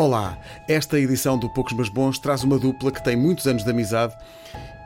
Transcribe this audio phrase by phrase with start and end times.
[0.00, 3.70] Olá, esta edição do Poucos Mas Bons traz uma dupla que tem muitos anos de
[3.70, 4.16] amizade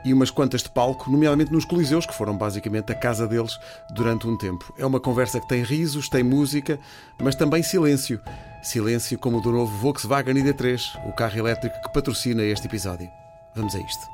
[0.03, 3.57] e umas quantas de palco, nomeadamente nos Coliseus, que foram basicamente a casa deles
[3.91, 4.73] durante um tempo.
[4.77, 6.77] É uma conversa que tem risos, tem música,
[7.17, 8.19] mas também silêncio.
[8.61, 13.09] Silêncio como o do novo Volkswagen ID3, o carro elétrico que patrocina este episódio.
[13.55, 14.05] Vamos a isto.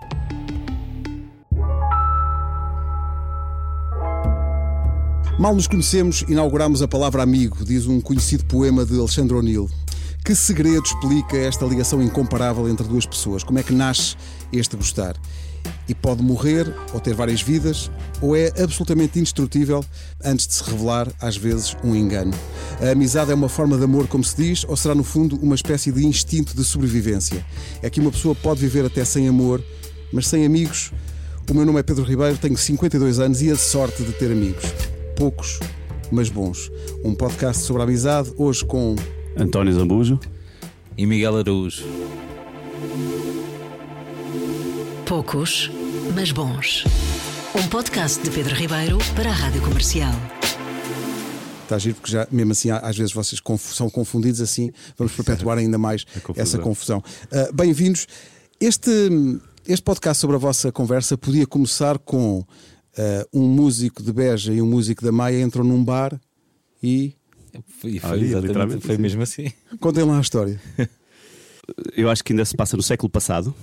[5.40, 9.68] Mal nos conhecemos, inauguramos a palavra amigo, diz um conhecido poema de Alexandre O'Neill.
[10.24, 13.44] Que segredo explica esta ligação incomparável entre duas pessoas?
[13.44, 14.16] Como é que nasce
[14.54, 15.16] este gostar?
[15.88, 17.90] E pode morrer, ou ter várias vidas,
[18.22, 19.84] ou é absolutamente indestrutível
[20.24, 22.34] antes de se revelar, às vezes, um engano.
[22.80, 25.56] A amizade é uma forma de amor, como se diz, ou será, no fundo, uma
[25.56, 27.44] espécie de instinto de sobrevivência?
[27.82, 29.62] É que uma pessoa pode viver até sem amor,
[30.14, 30.94] mas sem amigos.
[31.50, 34.64] O meu nome é Pedro Ribeiro, tenho 52 anos e a sorte de ter amigos.
[35.16, 35.60] Poucos,
[36.12, 36.72] mas bons.
[37.04, 38.96] Um podcast sobre a amizade, hoje com
[39.38, 40.20] António Zambujo
[40.98, 41.86] e Miguel Araújo.
[45.08, 45.72] Poucos,
[46.14, 46.84] mas bons.
[47.56, 50.14] Um podcast de Pedro Ribeiro para a Rádio Comercial.
[51.64, 55.58] Está a giro porque já, mesmo assim, às vezes vocês são confundidos assim, vamos perpetuar
[55.58, 56.36] ainda mais confusão.
[56.38, 57.04] essa confusão.
[57.32, 58.08] Uh, Bem-vindos.
[58.60, 58.92] Este,
[59.66, 62.46] este podcast sobre a vossa conversa podia começar com uh,
[63.34, 66.20] um músico de Beja e um músico da Maia entram num bar
[66.84, 67.16] e
[67.84, 69.52] e foi, Ali, exatamente, foi mesmo assim.
[69.80, 70.62] Contem lá a história.
[71.96, 73.54] Eu acho que ainda se passa no século passado.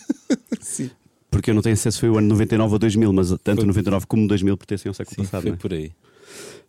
[0.60, 0.90] Sim.
[1.30, 3.66] Porque eu não tenho acesso, foi o ano 99 ou 2000, mas tanto foi.
[3.66, 5.42] 99 como 2000 pertencem ao século Sim, passado.
[5.42, 5.56] Foi é?
[5.56, 5.92] por aí.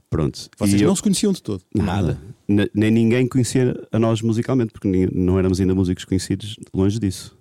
[0.09, 0.49] Pronto.
[0.57, 0.95] Vocês e não eu...
[0.95, 1.63] se conheciam de todo?
[1.73, 2.19] Nada.
[2.47, 2.69] Nada.
[2.73, 7.35] Nem ninguém conhecia a nós musicalmente, porque não éramos ainda músicos conhecidos longe disso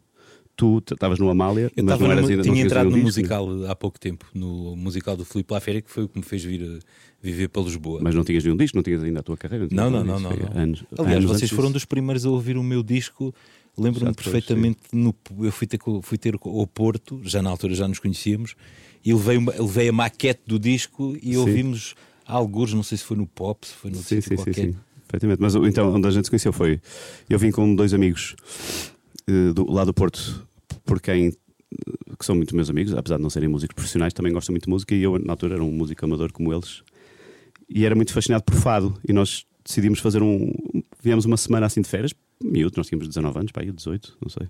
[0.56, 3.04] tu estavas no Amália, eu mas não eras no, ainda Tinha entrado no disco.
[3.06, 6.44] musical há pouco tempo, no musical do Filipe Laféria, que foi o que me fez
[6.44, 6.78] vir eh,
[7.22, 8.00] viver para Lisboa.
[8.02, 9.68] Mas não tinhas nenhum disco, não tinhas ainda a tua carreira?
[9.70, 10.60] Não, não, não, não, não.
[10.60, 13.34] Anos, Aliás, anos vocês foram dos primeiros a ouvir o meu disco.
[13.78, 17.98] Lembro-me perfeitamente, no, eu fui ter, fui ter ao Porto, já na altura já nos
[17.98, 18.54] conhecíamos,
[19.04, 21.36] e levei, levei a maquete do disco e sim.
[21.36, 21.94] ouvimos
[22.26, 24.54] alguns, não sei se foi no pop, se foi no sim, sim, qualquer.
[24.54, 24.76] Sim, sim.
[25.10, 25.40] Perfeitamente.
[25.40, 26.80] Mas então, onde a gente se conheceu foi.
[27.28, 28.36] Eu vim com dois amigos
[29.54, 30.46] do, lá do Porto
[30.84, 31.32] por quem
[32.18, 34.70] que são muito meus amigos, apesar de não serem músicos profissionais, também gostam muito de
[34.70, 36.82] música e eu, na altura, era um músico amador como eles
[37.68, 38.98] e era muito fascinado por fado.
[39.08, 40.52] E nós decidimos fazer um.
[41.02, 44.48] Viemos uma semana assim de férias, miúdo, nós tínhamos 19 anos, pá, 18, não sei.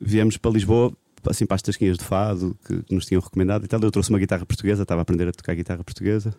[0.00, 0.92] Viemos para Lisboa,
[1.24, 3.80] assim para as tasquinhas de fado que, que nos tinham recomendado e tal.
[3.80, 6.34] Eu trouxe uma guitarra portuguesa, estava a aprender a tocar guitarra portuguesa.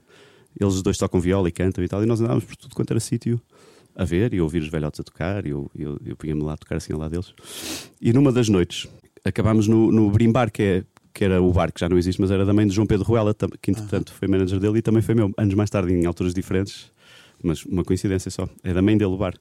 [0.59, 2.99] Eles dois tocam viola e cantam e tal, e nós andávamos por tudo quanto era
[2.99, 3.41] sítio
[3.95, 6.53] a ver e a ouvir os velhotes a tocar, e eu, eu, eu punha-me lá
[6.53, 7.33] a tocar assim ao lado deles.
[8.01, 8.87] E numa das noites
[9.23, 10.83] acabámos no, no Brimbar, que, é,
[11.13, 13.05] que era o bar que já não existe, mas era da mãe de João Pedro
[13.05, 16.33] Ruela, que entretanto foi manager dele e também foi meu, anos mais tarde, em alturas
[16.33, 16.91] diferentes,
[17.41, 18.47] mas uma coincidência só.
[18.63, 19.33] É da mãe dele o bar.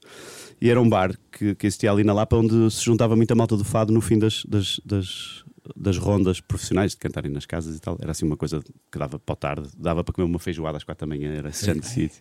[0.61, 3.57] E era um bar que, que existia ali na Lapa onde se juntava muita malta
[3.57, 5.45] do fado no fim das, das, das,
[5.77, 7.99] das rondas profissionais de cantarem nas casas e tal.
[8.01, 10.85] Era assim uma coisa que dava para o tarde, dava para comer uma feijoada às
[10.85, 12.21] quatro da manhã, era esse sítio.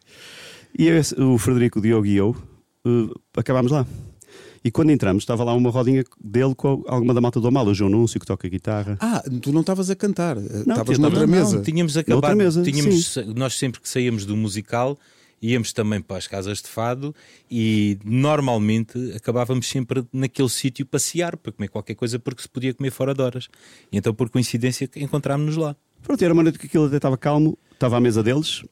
[0.77, 2.35] E esse, o Frederico, o Diogo e eu
[2.85, 3.85] uh, acabámos lá.
[4.63, 7.73] E quando entramos, estava lá uma rodinha dele com alguma da malta do Amal, o
[7.73, 8.97] João Núncio, que toca guitarra.
[9.01, 11.57] Ah, tu não estavas a cantar, estavas noutra mesa.
[11.57, 12.35] Não, tínhamos acabado.
[12.37, 14.97] Mesa, tínhamos, nós sempre que saíamos do musical
[15.43, 17.13] íamos também para as casas de fado
[17.51, 22.91] e normalmente acabávamos sempre naquele sítio passear para comer qualquer coisa porque se podia comer
[22.91, 23.49] fora de horas.
[23.91, 25.75] E então, por coincidência, encontrámos-nos lá.
[26.01, 28.63] Pronto, era uma noite que aquilo até estava calmo, estava à mesa deles,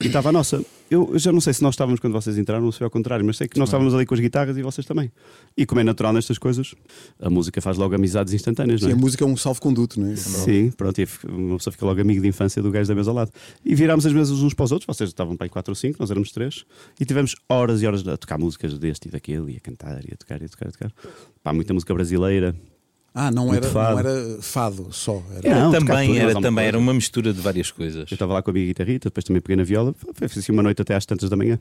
[0.00, 0.62] e estava a nossa.
[0.90, 3.24] Eu já não sei se nós estávamos quando vocês entraram ou se foi ao contrário,
[3.24, 5.10] mas sei que nós estávamos ali com as guitarras e vocês também.
[5.56, 6.74] E como é natural nestas coisas,
[7.20, 8.94] a música faz logo amizades instantâneas, Sim, não é?
[8.94, 10.16] a música é um salvo-conduto, não é?
[10.16, 13.16] Sim, pronto, e uma pessoa fica logo amigo de infância do gajo da mesa ao
[13.16, 13.32] lado.
[13.64, 15.96] E virámos as mesas uns para os outros, vocês estavam para aí 4 ou 5,
[15.98, 16.64] nós éramos 3,
[17.00, 20.12] e tivemos horas e horas a tocar músicas deste e daquele, e a cantar, e
[20.12, 20.92] a tocar, e a tocar, e a tocar.
[21.42, 22.54] Pá, muita música brasileira.
[23.18, 23.92] Ah, não era, fado.
[23.92, 25.22] não era fado só.
[25.38, 28.10] Era, era não, também, era, também era uma mistura de várias coisas.
[28.10, 29.94] Eu estava lá com a minha guitarrita, depois também peguei na viola,
[30.28, 31.58] fiz assim uma noite até às tantas da manhã.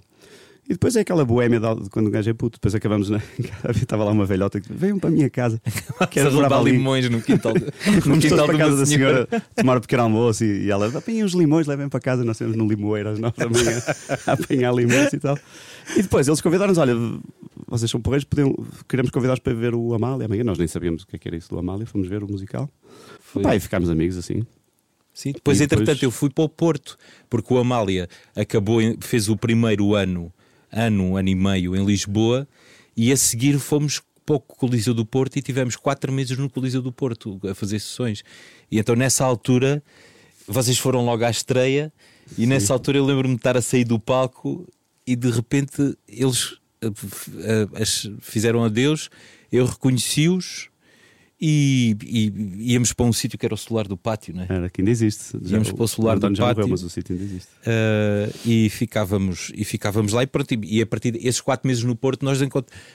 [0.67, 2.57] E depois é aquela boémia de quando o gajo é puto.
[2.57, 3.21] Depois acabamos na.
[3.69, 5.61] Estava lá uma velhota que venham para a minha casa.
[6.09, 7.53] Quero roubar limões no quintal,
[8.05, 11.33] no quintal para casa da senhora tomar um pequeno almoço e, e ela apanhem os
[11.33, 12.23] limões, levem para casa.
[12.23, 13.79] Nós temos no limoeiro às nove da manhã
[14.25, 15.37] a apanhar limões e tal.
[15.95, 16.95] E depois eles convidaram-nos: olha,
[17.67, 18.55] vocês são porreiros, podiam,
[18.89, 20.43] queremos convidar-os para ver o Amália amanhã.
[20.43, 22.67] Nós nem sabíamos o que, é que era isso do Amália, fomos ver o musical.
[23.19, 23.43] Foi.
[23.43, 24.43] Pá, e ficámos amigos assim.
[25.13, 26.97] Sim, depois, depois, entretanto, eu fui para o Porto,
[27.29, 30.33] porque o Amália acabou, fez o primeiro ano
[30.75, 32.45] ano, ano e meio em Lisboa
[32.95, 36.81] e a seguir fomos para o Coliseu do Porto e tivemos quatro meses no Coliseu
[36.81, 38.23] do Porto a fazer sessões.
[38.69, 39.81] E então nessa altura
[40.47, 41.93] vocês foram logo à estreia
[42.37, 44.67] e nessa altura eu lembro-me de estar a sair do palco
[45.07, 46.59] e de repente eles
[48.19, 49.09] fizeram adeus,
[49.51, 50.69] eu reconheci-os
[51.47, 54.47] e, e, íamos para um sítio que era o solar do pátio, né?
[54.49, 55.37] Era que ainda existe.
[55.43, 56.43] Já íamos para o solar do pátio.
[56.43, 57.49] Morreu, mas o sítio ainda existe.
[57.61, 60.29] Uh, e, ficávamos, e ficávamos lá e,
[60.63, 62.41] e a partir desses quatro meses no Porto, nós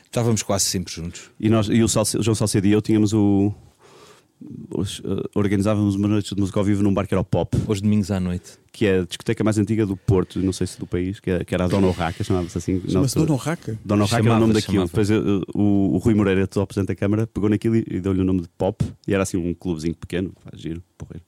[0.05, 1.31] estávamos quase sempre juntos.
[1.39, 3.55] E, nós, e o, Salce, João Salcedo e eu tínhamos o,
[5.35, 7.57] organizávamos uma noite de música ao vivo num bar que era o Pop.
[7.67, 8.53] Os domingos à noite.
[8.73, 11.45] Que é a discoteca mais antiga do Porto, não sei se do país, que, é,
[11.45, 12.81] que era a Dona Urraca, chamava-se assim.
[12.89, 13.79] Chama-se Dona Urraca?
[13.85, 14.87] Dona Urraca era o nome daquilo.
[14.87, 18.21] Depois uh, o, o, Rui Moreira, o Presidente da Câmara, pegou naquilo e, e deu-lhe
[18.21, 18.85] o nome de Pop.
[19.07, 21.25] E era assim um clubezinho pequeno, faz giro, porreiro.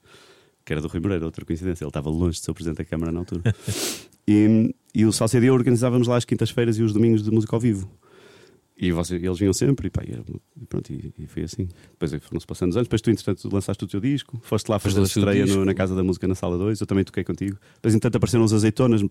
[0.65, 1.83] Que era do Rui Moreira, outra coincidência.
[1.83, 3.41] Ele estava longe de ser o Presidente da Câmara na altura.
[4.27, 7.55] e, e o Salcedo e eu organizávamos lá as quintas-feiras e os domingos de música
[7.55, 7.89] ao vivo.
[8.83, 11.69] E você, eles vinham sempre e, pá, e, pronto, e, e, foi assim.
[11.91, 12.87] Depois foram-se passando os anos.
[12.87, 15.95] Depois tu, entretanto, lançaste o teu disco, foste lá fazer a estreia no, na Casa
[15.95, 16.81] da Música na Sala 2.
[16.81, 17.57] Eu também toquei contigo.
[17.75, 19.01] Depois, entretanto, apareceram os azeitonas.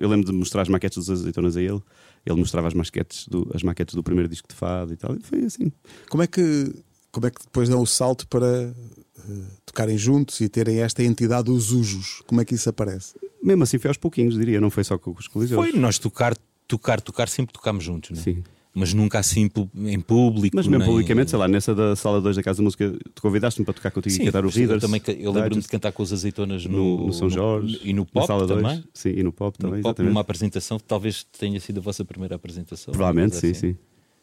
[0.00, 1.82] Eu lembro de mostrar as maquetes dos azeitonas a ele.
[2.24, 5.16] Ele mostrava as maquetes do, as maquetes do primeiro disco de fado e tal.
[5.16, 5.72] E foi assim.
[6.08, 6.72] Como é que,
[7.10, 11.46] como é que depois dão o salto para uh, tocarem juntos e terem esta entidade
[11.46, 12.22] dos Ujos?
[12.24, 13.14] Como é que isso aparece?
[13.42, 14.60] Mesmo assim, foi aos pouquinhos, diria.
[14.60, 15.60] Não foi só com os coliseus.
[15.60, 16.36] Foi nós tocar,
[16.68, 18.22] tocar, tocar, sempre tocámos juntos, não é?
[18.22, 18.44] Sim
[18.78, 20.56] mas nunca assim em público.
[20.56, 20.88] Mas mesmo nem...
[20.88, 23.90] publicamente, sei lá, nessa da sala 2 da Casa da Música, tu convidaste-me para tocar
[23.90, 24.82] contigo Sim, e cantar o Readers.
[24.82, 27.92] Eu, também, eu lembro-me de cantar com as azeitonas no, no São Jorge no, e
[27.92, 28.76] no Pop sala também.
[28.76, 28.88] 2.
[28.94, 29.78] Sim, e no Pop também.
[29.78, 32.92] No pop, numa apresentação, talvez tenha sido a vossa primeira apresentação.
[32.92, 33.72] Provavelmente, sim, assim.
[33.72, 33.76] sim.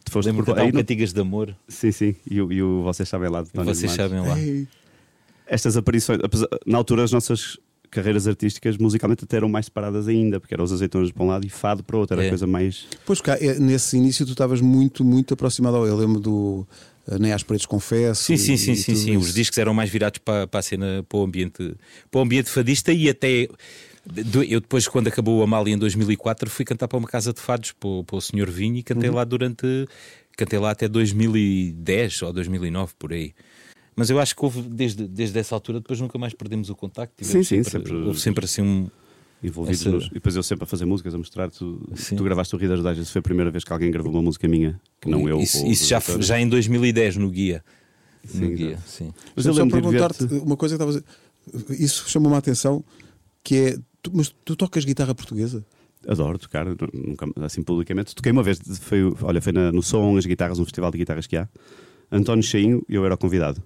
[0.05, 0.55] Tu foste Lembro por...
[0.55, 1.55] de Cantigas de Amor.
[1.67, 3.41] Sim, sim, e, e o Vocês Sabem Lá.
[3.41, 4.39] De vocês Sabem Lá.
[4.39, 4.67] Ei.
[5.47, 6.19] Estas aparições,
[6.65, 10.71] na altura as nossas carreiras artísticas musicalmente até eram mais separadas ainda, porque eram os
[10.71, 12.27] azeitonas para um lado e fado para o outro, era é.
[12.27, 12.87] a coisa mais.
[13.05, 15.87] Pois cá, é, nesse início tu estavas muito, muito aproximado ao.
[15.87, 16.67] Eu lembro do.
[17.07, 18.23] Uh, Nem às paredes confesso.
[18.23, 19.17] Sim, sim, sim, sim, sim.
[19.17, 21.75] Os discos eram mais virados para, para a cena, para o ambiente,
[22.09, 23.47] para o ambiente fadista e até.
[24.47, 27.71] Eu depois, quando acabou o Amália em 2004, fui cantar para uma casa de fados,
[27.71, 29.15] para, para o Senhor Vinho, e cantei uhum.
[29.15, 29.65] lá durante.
[30.37, 33.33] Cantei lá até 2010 ou 2009, por aí.
[33.95, 37.23] Mas eu acho que houve, desde, desde essa altura, depois nunca mais perdemos o contacto.
[37.23, 37.95] Sim, sim, sempre, sempre.
[37.95, 38.87] Houve sempre assim um.
[39.43, 39.91] Envolvidos essa...
[39.91, 40.05] nos...
[40.07, 41.49] E depois eu sempre a fazer músicas, a mostrar.
[41.51, 41.79] Tu,
[42.17, 44.79] tu gravaste o Reader's Digest, foi a primeira vez que alguém gravou uma música minha,
[44.99, 45.39] que não eu.
[45.39, 47.63] Isso, isso já, já em 2010, no Guia.
[48.25, 49.13] Sim, no guia, sim.
[49.35, 51.83] Mas eu só perguntar-te uma coisa que estava a dizer.
[51.83, 52.83] Isso chamou-me a atenção,
[53.43, 53.77] que é.
[54.01, 55.63] Tu, mas tu tocas guitarra portuguesa?
[56.07, 58.13] Adoro tocar, nunca, assim publicamente.
[58.13, 61.27] Toquei uma vez, foi, olha, foi na, no Som, as guitarras, um festival de guitarras
[61.27, 61.47] que há.
[62.11, 63.61] António Cheinho, eu era o convidado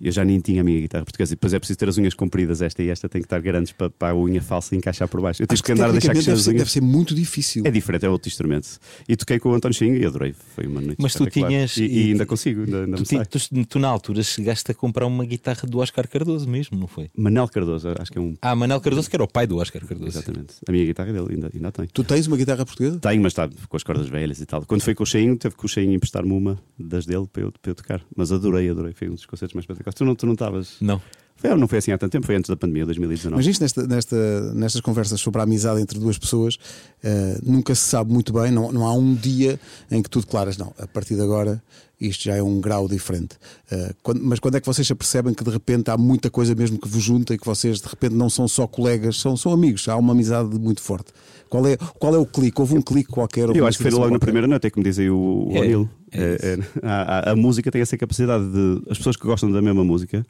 [0.00, 1.32] eu já nem tinha a minha guitarra portuguesa.
[1.32, 3.72] E depois é preciso ter as unhas compridas, esta e esta tem que estar grandes
[3.72, 5.42] para, para a unha falsa encaixar por baixo.
[5.42, 7.62] Eu tive que, que andar a deixar crescer deve, ser, deve ser muito difícil.
[7.66, 8.78] É diferente, é outro instrumento.
[9.08, 10.34] E toquei com o António Xinga e adorei.
[10.54, 11.76] Foi uma noite Mas tu tinhas.
[11.76, 15.24] E, e, ainda consigo, ainda, ainda tu, tu, tu, na altura chegaste a comprar uma
[15.24, 17.10] guitarra do Oscar Cardoso mesmo, não foi?
[17.16, 18.34] Manel Cardoso, acho que é um.
[18.40, 20.18] Ah, Manel Cardoso, que era o pai do Oscar Cardoso.
[20.18, 20.54] Exatamente.
[20.68, 21.86] A minha guitarra dele ainda, ainda tem.
[21.86, 22.98] Tu tens uma guitarra portuguesa?
[22.98, 24.64] Tenho, mas está com as cordas velhas e tal.
[24.64, 27.52] Quando foi com o Cheinho, teve que o Cheinho emprestar-me uma das dele para eu,
[27.52, 28.02] para eu tocar.
[28.16, 28.92] Mas adorei, adorei.
[28.92, 29.83] Foi um dos concertos mais espetaculares.
[29.92, 31.00] Tu não, tu não estavas não.
[31.36, 33.36] Foi, não foi assim há tanto tempo, foi antes da pandemia, 2019.
[33.36, 37.82] Mas isto nesta, nesta, nestas conversas sobre a amizade entre duas pessoas, uh, nunca se
[37.82, 39.60] sabe muito bem, não, não há um dia
[39.90, 41.62] em que tu declaras, não, a partir de agora
[42.06, 43.36] isto já é um grau diferente.
[43.70, 46.54] Uh, quando, mas quando é que vocês se apercebem que de repente há muita coisa
[46.54, 49.52] mesmo que vos junta e que vocês de repente não são só colegas, são, são
[49.52, 51.12] amigos, há uma amizade muito forte.
[51.48, 52.60] Qual é, qual é o clique?
[52.60, 53.48] Houve um clique qualquer?
[53.54, 54.14] Eu acho que foi logo qualquer?
[54.14, 55.88] na primeira noite, é como dizia o, o é, O'Neill.
[56.10, 58.82] É, é, é a, a, a música tem essa capacidade de.
[58.90, 60.26] As pessoas que gostam da mesma música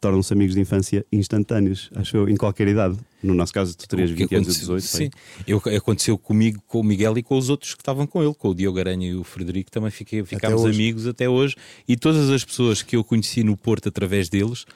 [0.00, 2.96] tornam-se amigos de infância instantâneos, acho eu, em qualquer idade.
[3.24, 4.82] No nosso caso, tu terias 20 anos ou 18.
[4.82, 5.10] Sim,
[5.46, 8.48] eu, aconteceu comigo, com o Miguel e com os outros que estavam com ele, com
[8.48, 11.56] o Diogo Aranha e o Frederico, também fiquei, ficámos até amigos até hoje.
[11.88, 14.66] E todas as pessoas que eu conheci no Porto através deles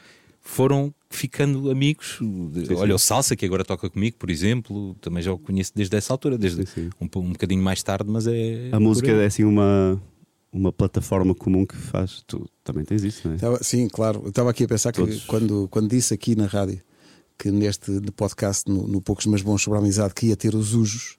[0.40, 2.16] foram ficando amigos.
[2.18, 2.94] Sim, Olha, sim.
[2.94, 6.38] o Salsa, que agora toca comigo, por exemplo, também já o conheço desde essa altura,
[6.38, 8.70] desde sim, um, um bocadinho mais tarde, mas é.
[8.72, 10.00] A música é assim uma
[10.50, 12.22] uma plataforma comum que faz.
[12.26, 13.58] Tu também tens isso, não é?
[13.62, 14.22] Sim, claro.
[14.24, 15.20] Eu estava aqui a pensar Todos.
[15.20, 16.80] que quando, quando disse aqui na rádio
[17.38, 20.74] que neste podcast, no, no Poucos Mas Bons sobre a Amizade, que ia ter os
[20.74, 21.16] Ujos,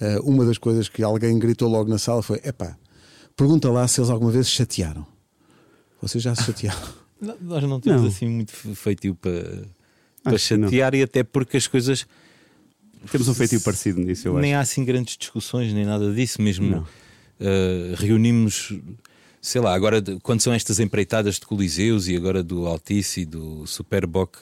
[0.00, 2.76] uh, uma das coisas que alguém gritou logo na sala foi: epá,
[3.36, 5.04] pergunta lá se eles alguma vez se chatearam.
[6.00, 6.80] Vocês já se chatearam?
[7.20, 8.08] não, nós não temos não.
[8.08, 9.64] assim muito feitio para,
[10.22, 12.06] para chatear e até porque as coisas.
[13.10, 14.58] Temos um feitio parecido nisso, eu nem acho.
[14.58, 16.86] há assim grandes discussões, nem nada disso mesmo.
[17.40, 18.72] Uh, reunimos,
[19.40, 23.66] sei lá, agora quando são estas empreitadas de Coliseus e agora do Altice e do
[23.66, 24.36] Superboc.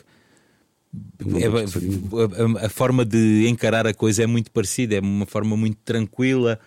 [1.41, 5.79] É, a, a, forma de encarar a coisa é muito parecida, é uma forma muito
[5.85, 6.59] tranquila,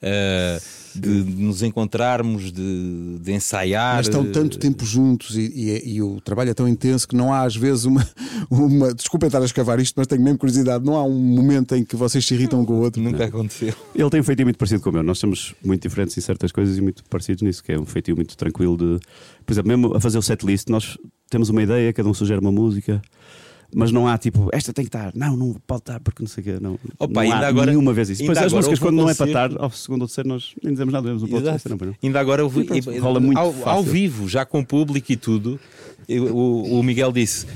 [0.00, 0.62] Uh,
[0.94, 3.96] de, nos encontrarmos, de, de, ensaiar.
[3.96, 7.32] Mas estão tanto tempo juntos e, e, e, o trabalho é tão intenso que não
[7.32, 8.08] há às vezes uma.
[8.48, 10.84] uma desculpem estar a escavar isto, mas tenho mesmo curiosidade.
[10.84, 13.02] Não há um momento em que vocês se irritam com o outro.
[13.02, 13.74] Nunca aconteceu.
[13.92, 15.02] Ele tem um feitio muito parecido com o meu.
[15.02, 18.14] Nós somos muito diferentes em certas coisas e muito parecidos nisso, que é um feitio
[18.14, 19.00] muito tranquilo de.
[19.44, 20.96] Por exemplo, mesmo a fazer o setlist, nós
[21.28, 23.02] temos uma ideia, cada um sugere uma música
[23.74, 26.40] mas não há tipo, esta tem que estar, não, não pode estar porque não sei
[26.40, 26.58] o quê.
[26.60, 28.22] Não, Opa, não há agora, nenhuma vez isso.
[28.22, 30.92] Depois as músicas, quando não é para estar, ao segundo ou terceiro, nós nem dizemos
[30.92, 31.68] nada, vemos o podcast.
[31.68, 31.94] Não, não.
[32.02, 32.52] Ainda agora eu,
[32.94, 33.68] e, rola muito ao, fácil.
[33.68, 35.60] ao vivo, já com o público e tudo,
[36.08, 37.46] eu, o, o Miguel disse.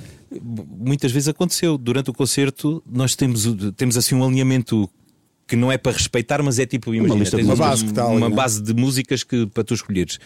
[0.41, 2.83] Muitas vezes aconteceu durante o concerto.
[2.91, 4.89] Nós temos, temos assim um alinhamento
[5.47, 8.31] que não é para respeitar, mas é tipo imagina, uma, tens uma base, que uma
[8.31, 10.19] base de músicas que para tu escolheres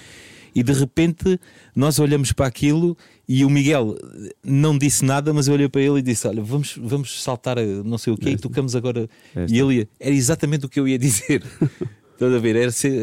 [0.57, 1.39] e de repente
[1.75, 2.97] nós olhamos para aquilo
[3.29, 3.95] e o Miguel
[4.43, 7.63] não disse nada, mas eu olhei para ele e disse: Olha, vamos, vamos saltar a
[7.63, 9.07] não sei o quê, e tocamos agora.
[9.49, 11.45] E ele era exatamente o que eu ia dizer.
[12.15, 12.57] Estás a ver?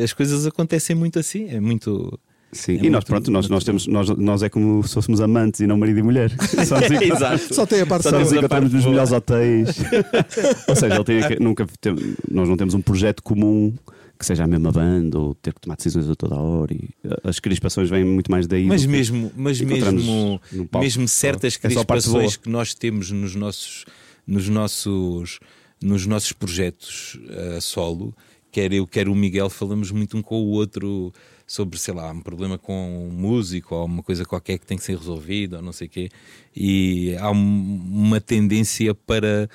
[0.04, 2.20] as coisas acontecem muito assim, é muito.
[2.52, 5.60] Sim, é e nós, pronto, nós, nós, temos, nós, nós é como se fôssemos amantes
[5.60, 6.32] e não marido e mulher.
[6.66, 7.54] Só nos, Exato.
[7.54, 9.70] Só tem a parte Só nos encontramos nos melhores hotéis.
[10.68, 11.96] Ou seja, ele tem, nunca tem,
[12.32, 13.74] nós não temos um projeto comum
[14.18, 16.74] que seja a mesma banda ou ter que tomar decisões a toda a hora.
[16.74, 16.90] E
[17.24, 18.66] as crispações vêm muito mais daí.
[18.66, 20.40] Mas mesmo, mas mesmo,
[20.80, 23.86] mesmo certas é crispações que nós temos nos nossos,
[24.26, 25.40] nos nossos,
[25.82, 27.20] nos nossos projetos
[27.54, 28.16] a uh, solo,
[28.52, 31.12] quer eu, quer o Miguel, falamos muito um com o outro
[31.46, 34.84] sobre, sei lá, um problema com um músico ou uma coisa qualquer que tem que
[34.84, 36.10] ser resolvida ou não sei o quê.
[36.56, 39.50] E há um, uma tendência para,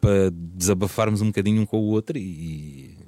[0.00, 3.01] para desabafarmos um bocadinho um com o outro e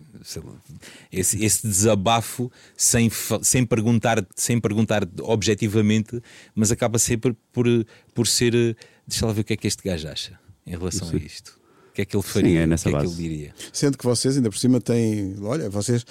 [1.13, 3.11] esse, esse, desabafo sem,
[3.43, 6.21] sem, perguntar, sem perguntar objetivamente,
[6.55, 7.67] mas acaba sempre por,
[8.15, 8.77] por ser.
[9.07, 11.64] Deixa lá ver o que é que este gajo acha em relação a isto
[11.95, 12.51] que é que ele faria?
[12.51, 13.07] Sim, é nessa o que base.
[13.07, 13.55] é que ele diria?
[13.73, 15.37] Sendo que vocês, ainda por cima, têm.
[15.41, 16.05] Olha, vocês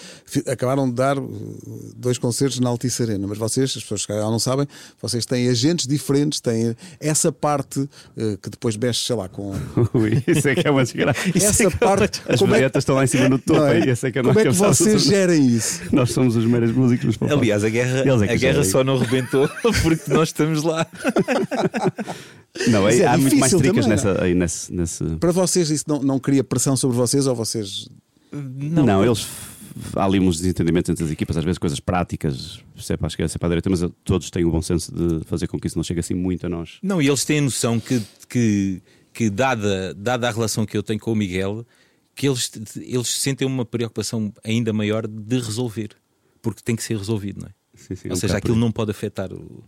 [0.48, 4.40] acabaram de dar uh, dois concertos na Altice Arena, mas vocês, as pessoas que não
[4.40, 4.66] sabem,
[5.02, 9.52] vocês têm agentes diferentes, têm essa parte uh, que depois mexe, sei lá, com.
[9.94, 11.20] Ui, isso é que é uma desgraça.
[11.36, 12.22] essa é parte.
[12.30, 12.78] As é...
[12.78, 13.90] estão lá em cima no topo, é?
[13.90, 15.82] esse é que é Como é que vocês gerem isso?
[15.92, 17.18] Nós somos os meros músicos.
[17.22, 19.50] Aliás, a guerra, é a guerra só não rebentou
[19.82, 20.88] porque nós estamos lá.
[22.68, 25.04] Não, é, há muito mais tricas nessa, aí nesse, nesse.
[25.20, 27.90] Para vocês, isso não, não cria pressão sobre vocês ou vocês.
[28.32, 29.28] Não, não eles.
[29.96, 33.10] Há ali uns desentendimentos entre as equipas, às vezes coisas práticas, se é para a
[33.10, 35.60] esquerda, se é para a direita, mas todos têm o bom senso de fazer com
[35.60, 36.78] que isso não chegue assim muito a nós.
[36.84, 38.00] Não, e eles têm a noção que,
[38.30, 41.66] que, que dada, dada a relação que eu tenho com o Miguel,
[42.16, 45.90] que eles, eles sentem uma preocupação ainda maior de resolver,
[46.40, 47.52] porque tem que ser resolvido, não é?
[47.76, 49.64] Sim, sim, Ou um seja, aquilo não pode afetar o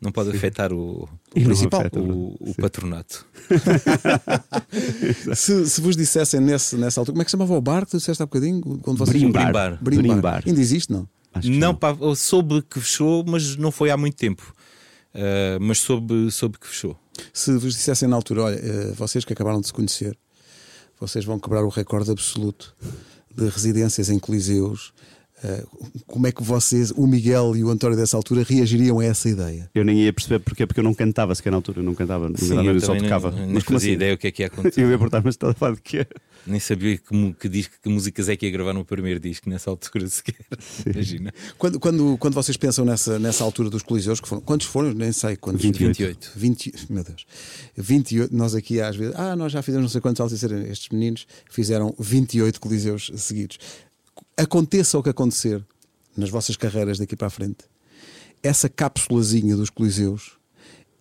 [0.00, 0.36] não pode Sim.
[0.36, 3.26] afetar o, o principal, afeta, o, o patronato.
[5.34, 7.90] se, se, vos dissessem nesse, nessa altura, como é que se chamava o bar que
[7.90, 8.60] tu disseste há bocadinho?
[8.82, 9.44] Quando vocês Brimbar.
[9.44, 9.78] Brimbar.
[9.82, 10.02] Brimbar.
[10.12, 10.42] Brimbar.
[10.46, 11.08] Ainda existe, não?
[11.44, 14.54] não, pá, soube que fechou, mas não foi há muito tempo.
[15.14, 16.96] Uh, mas soube, soube que fechou.
[17.32, 20.16] Se vos dissessem na altura, olha, uh, vocês que acabaram de se conhecer,
[21.00, 22.74] vocês vão quebrar o recorde absoluto
[23.34, 24.92] de residências em coliseus
[26.06, 29.70] como é que vocês, o Miguel e o António dessa altura, reagiriam a essa ideia?
[29.74, 32.30] Eu nem ia perceber porque, porque eu não cantava sequer na altura, eu não cantava,
[32.36, 33.30] Sim, eu, eu só tocava.
[33.30, 33.90] Nem, nem fazia assim?
[33.92, 34.80] ideia o que é que ia acontecer.
[34.82, 36.06] eu ia perguntar, mas estava a falar de quê?
[36.46, 39.70] Nem sabia que, que, disco, que músicas é que ia gravar no primeiro disco nessa
[39.70, 40.34] altura sequer.
[40.86, 41.32] Imagina.
[41.56, 44.92] Quando, quando, quando vocês pensam nessa, nessa altura dos Coliseus, que foram, quantos foram?
[44.92, 45.62] Nem sei quantos.
[45.62, 46.32] 28.
[46.34, 47.26] 20, meu Deus.
[47.76, 51.26] 28, nós aqui às vezes, ah, nós já fizemos não sei quantos altos, estes meninos
[51.50, 53.58] fizeram 28 Coliseus seguidos
[54.36, 55.64] aconteça o que acontecer
[56.16, 57.64] nas vossas carreiras daqui para a frente,
[58.42, 60.32] essa cápsulazinha dos Coliseus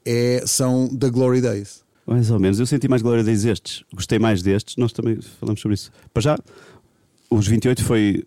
[0.05, 1.83] é, são da Glory Days.
[2.05, 2.59] Mais ou menos.
[2.59, 3.83] Eu senti mais Glory Days estes.
[3.93, 4.77] Gostei mais destes.
[4.77, 5.91] Nós também falamos sobre isso.
[6.13, 6.39] Para já,
[7.29, 8.23] os 28 foi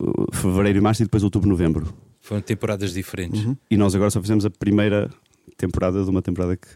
[0.00, 1.94] uh, fevereiro e março e depois outubro, novembro.
[2.20, 3.44] Foram temporadas diferentes.
[3.44, 3.56] Uhum.
[3.70, 5.10] E nós agora só fizemos a primeira
[5.58, 6.68] temporada de uma temporada que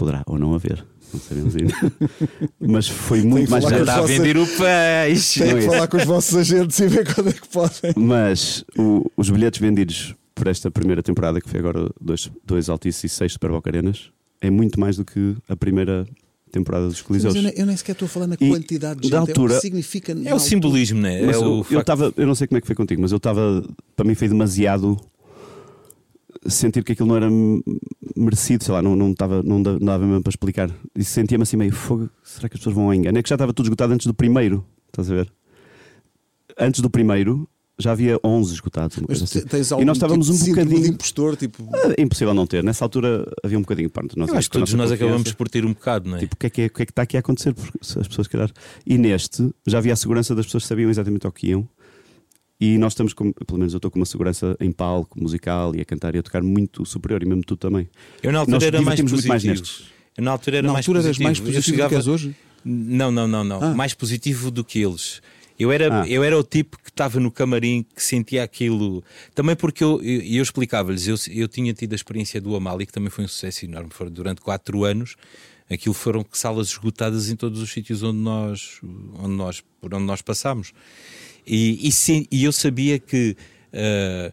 [0.00, 0.82] poderá ou não haver.
[1.12, 1.74] Não sabemos ainda.
[2.58, 3.64] Mas foi muito mais.
[3.64, 5.40] Já está a vender o peixe.
[5.40, 7.92] Tem que falar com os vossos agentes e ver quando é que podem.
[7.96, 13.06] Mas o, os bilhetes vendidos por esta primeira temporada, que foi agora dois, dois Altice
[13.06, 16.06] e seis Super Boca Arenas, é muito mais do que a primeira
[16.50, 17.34] temporada dos Coliseus.
[17.34, 19.12] Mas eu, eu nem sequer estou a falar na quantidade de gente.
[19.12, 20.16] Da altura, é o que significa.
[20.24, 21.24] É o simbolismo, né?
[21.24, 21.36] é?
[21.36, 23.62] o eu, estava, eu não sei como é que foi contigo, mas eu estava.
[23.94, 24.98] Para mim foi demasiado
[26.46, 27.28] sentir que aquilo não era
[28.16, 30.70] merecido, sei lá, não, não, estava, não dava mesmo para explicar.
[30.94, 32.08] E sentia-me assim meio fogo.
[32.22, 33.18] Será que as pessoas vão ao engano?
[33.18, 35.32] É que já estava tudo esgotado antes do primeiro, estás a ver?
[36.58, 37.48] Antes do primeiro
[37.80, 38.98] já havia 11 esgotados.
[39.08, 39.40] Assim.
[39.80, 40.82] e nós estávamos tipo um bocadinho.
[40.82, 41.66] De impostor, tipo...
[41.96, 42.62] É impossível não ter.
[42.62, 43.88] Nessa altura havia um bocadinho.
[43.88, 46.20] Pronto, nós, acho que todos nós acabamos por ter um bocado, não é?
[46.20, 47.54] Tipo, o que é que, é, que, é que está aqui a acontecer?
[47.54, 48.50] Porque as pessoas, calhar.
[48.86, 51.66] E neste já havia a segurança das pessoas que sabiam exatamente o que iam
[52.60, 55.80] E nós estamos, com, pelo menos eu estou com uma segurança em palco, musical e
[55.80, 57.88] a cantar e a tocar muito superior, e mesmo tu também.
[58.22, 59.50] Eu na altura Nós era mais muito mais positivo.
[59.52, 59.86] nestes.
[60.16, 61.24] Eu na altura era Na mais altura positivo.
[61.24, 62.36] mais positivo do que chegava- és hoje?
[62.62, 63.62] Não, não, não, não.
[63.62, 63.74] Ah.
[63.74, 65.22] Mais positivo do que eles.
[65.58, 66.08] Eu era, Ah.
[66.08, 69.02] eu era o tipo que estava no camarim que sentia aquilo.
[69.34, 72.92] Também porque eu, eu, eu explicava-lhes, eu, eu tinha tido a experiência do Amali, que
[72.92, 73.88] também foi um sucesso enorme.
[73.90, 75.16] Foram durante quatro anos.
[75.70, 78.80] Aquilo foram salas esgotadas em todos os sítios onde nós,
[79.18, 80.72] onde nós, por onde nós passámos.
[81.46, 83.36] E, e, sim- e eu sabia que
[83.72, 84.30] ah,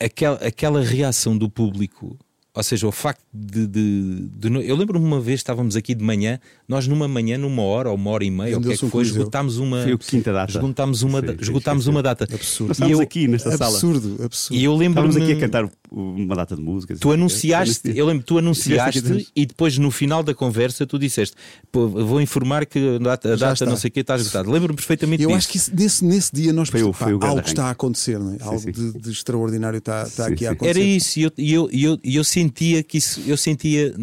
[0.00, 2.16] aquela, aquela reação do público,
[2.54, 3.66] ou seja, o facto de.
[3.66, 7.90] de- de eu lembro-me uma vez, estávamos aqui de manhã, nós numa manhã, numa hora
[7.90, 9.82] ou uma hora e meia, ou o que é que foi, esgotámos uma.
[9.82, 10.52] Foi quinta data.
[10.52, 12.24] Esgotámos uma, Sim, esgotámos sim, uma data.
[12.24, 12.68] Absurdo.
[12.68, 13.74] Nós estávamos eu- aqui nesta sala.
[13.74, 14.58] Absurdo, absurdo.
[14.58, 15.08] E eu lembro-me.
[15.08, 16.98] Estávamos aqui a cantar uma data de músicas.
[17.00, 21.36] Tu anunciaste, eu lembro, tu anunciaste e depois no final da conversa tu disseste:
[21.70, 24.50] "Pô, vou informar que a data, a data não sei o que está esgotada.
[24.50, 25.38] Lembro-me perfeitamente Eu disso.
[25.38, 27.48] acho que isso- nesse, nesse dia nós Foi foi algo arranque.
[27.48, 28.36] está a acontecer, não é?
[28.40, 28.70] algo sim.
[28.72, 30.78] De, de extraordinário está, está Sim, aqui a acontecer.
[30.80, 33.94] Era isso, e eu, e eu, e eu, e eu sentia que isso, eu sentia,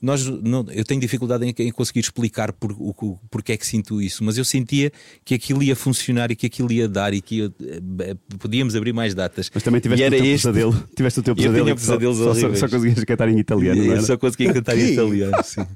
[0.00, 4.00] nós, não, eu tenho dificuldade em, em conseguir explicar por, o, porque é que sinto
[4.00, 4.92] isso, mas eu sentia
[5.24, 7.52] que aquilo ia funcionar e que aquilo ia dar e que ia-
[8.00, 9.50] eh, podíamos abrir mais datas.
[9.52, 10.72] Mas também tiveste o teu este- pesadelo.
[10.96, 11.64] Tiveste o teu Eu pesadelo.
[11.64, 13.82] tinha em que só- pesadelos só, só, conseguias cantar em italiano.
[13.84, 15.66] Eu só conseguia cantar em italiano, sim.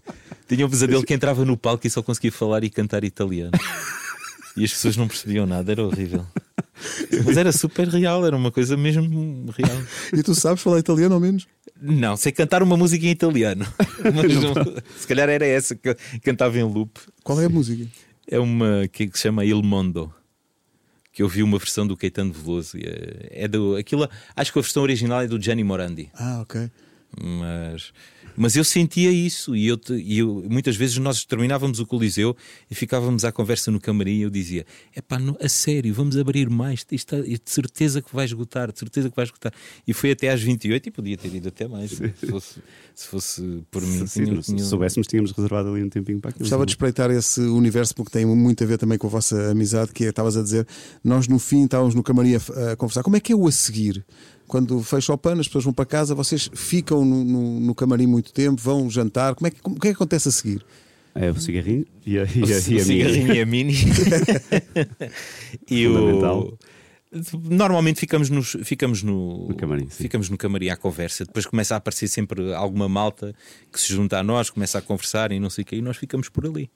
[0.49, 3.53] Tinha um pesadelo que entrava no palco e só conseguia falar e cantar italiano.
[4.57, 6.25] E as pessoas não percebiam nada, era horrível.
[7.25, 9.83] Mas era super real, era uma coisa mesmo real.
[10.13, 11.47] E tu sabes falar italiano ao menos?
[11.81, 13.67] Não, sei cantar uma música em italiano.
[14.15, 16.99] Mas não- se calhar era essa que eu cantava em loop.
[17.23, 17.87] Qual é a música?
[18.29, 20.13] É uma que se chama Il Mondo.
[21.13, 22.79] Que eu vi uma versão do Caetano Veloso.
[22.79, 26.09] É, é do, aquilo, acho que a versão original é do Gianni Morandi.
[26.15, 26.71] Ah, ok.
[27.21, 27.93] Mas,
[28.37, 32.37] mas eu sentia isso e, eu, te- e eu- muitas vezes nós terminávamos o Coliseu
[32.71, 36.49] e ficávamos à conversa no camarim e eu dizia: é pá, a sério, vamos abrir
[36.51, 36.81] mais.
[36.81, 39.53] Isto está- de certeza que vai esgotar, de certeza que vai esgotar.
[39.87, 41.91] E foi até às 28 e podia ter ido até mais.
[41.91, 42.61] Se fosse,
[42.95, 46.31] se fosse por mim, Sim, tinha- se tinha- soubéssemos, tínhamos reservado ali um tempinho para
[46.31, 46.45] aquilo.
[46.45, 49.93] Gostava de espreitar esse universo porque tem muito a ver também com a vossa amizade,
[49.93, 50.67] que é, estavas a dizer,
[51.05, 53.03] nós no fim estávamos no camarim a, a conversar.
[53.03, 54.05] Como é que é o a seguir?
[54.53, 58.07] Quando fecha o pano, as pessoas vão para casa, vocês ficam no, no, no camarim
[58.07, 59.35] muito tempo, vão jantar.
[59.35, 60.63] Como é que, como, o que é que acontece a seguir?
[61.15, 63.73] É o cigarrinho e a, e a, o e a cigarrinho e a mini.
[65.71, 65.95] e o...
[65.95, 66.59] Fundamental.
[67.49, 70.03] Normalmente ficamos, nos, ficamos, no, No camarim, sim.
[70.03, 71.25] ficamos no camarim à conversa.
[71.25, 73.35] Depois começa a aparecer sempre alguma malta
[73.73, 75.97] que se junta a nós, começa a conversar e não sei o quê, e nós
[75.97, 76.71] ficamos por ali.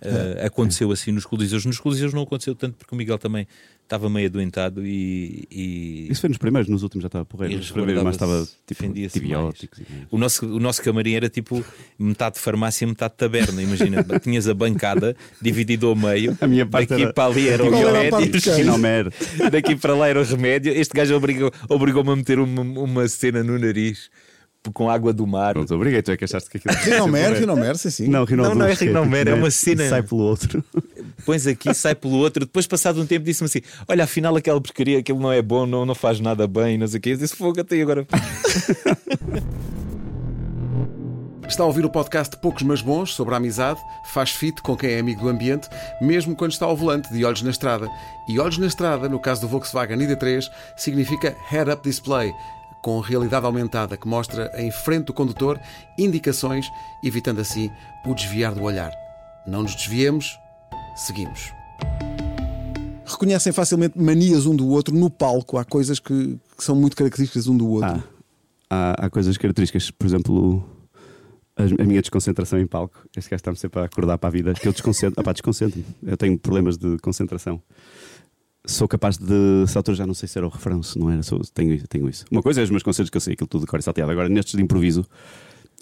[0.00, 1.64] Uh, aconteceu assim nos Coliseus.
[1.64, 3.46] Nos Coliseus não aconteceu tanto porque o Miguel também
[3.82, 7.56] estava meio adoentado e, e- Isso foi nos primeiros, nos últimos já estava porreiro.
[7.56, 9.78] Nos primeiros mais estava tipo antibióticos.
[9.80, 11.64] e- o nosso, o nosso camarim era tipo
[11.98, 13.60] metade farmácia, metade taberna.
[13.62, 16.36] Imagina, tinhas a bancada dividido ao meio.
[16.40, 17.64] A minha parte Daqui era- para ali era
[18.20, 18.40] quem?
[18.40, 19.12] Sinomer.
[19.50, 20.72] Daqui para lá era o remédio.
[20.72, 24.10] Este gajo obrigou- obrigou-me a meter uma, uma cena no nariz
[24.72, 25.54] com água do mar.
[25.54, 26.04] Pronto, obrigado.
[26.04, 26.74] Tu é que achaste que aquilo.
[26.74, 28.08] Rinomer, Rinomer, sim, sim.
[28.08, 30.62] Não, Rinaldo Não, não é Rinomer, é uma né, cena- Sai pelo outro.
[31.24, 32.44] Pões aqui, sai pelo outro.
[32.44, 35.84] Depois, passado um tempo, disse-me assim: Olha, afinal, aquela porcaria, aquilo não é bom, não,
[35.86, 37.10] não faz nada bem, não sei o quê.
[37.10, 38.06] Eu disse: Fogo, até agora.
[41.48, 43.80] Está a ouvir o podcast Poucos Mas Bons sobre a amizade,
[44.12, 45.66] faz fit com quem é amigo do ambiente,
[45.98, 47.88] mesmo quando está ao volante de olhos na estrada.
[48.28, 52.34] E olhos na estrada, no caso do Volkswagen ID3, significa Head Up Display,
[52.82, 55.60] com realidade aumentada que mostra em frente do condutor
[55.98, 56.66] indicações,
[57.02, 57.70] evitando assim
[58.06, 58.92] o desviar do olhar.
[59.46, 60.38] Não nos desviemos,
[60.96, 61.52] seguimos.
[63.04, 65.56] Reconhecem facilmente manias um do outro no palco.
[65.56, 68.02] Há coisas que, que são muito características um do outro.
[68.68, 70.64] Ah, há, há coisas características, por exemplo,
[71.56, 73.06] a, a minha desconcentração em palco.
[73.16, 75.20] Este gajo está-me sempre a acordar para a vida, que eu desconcentro.
[75.20, 75.84] Ah, pá, desconcentro-me.
[76.02, 77.60] Eu tenho problemas de concentração.
[78.70, 79.62] Sou capaz de.
[79.64, 82.08] Essa altura já não sei se era o refrão, se não era, sou, tenho, tenho
[82.08, 82.24] isso.
[82.30, 84.10] Uma coisa é os meus concertos que eu sei aquilo tudo de cor e salteado.
[84.12, 85.06] Agora, nestes de improviso,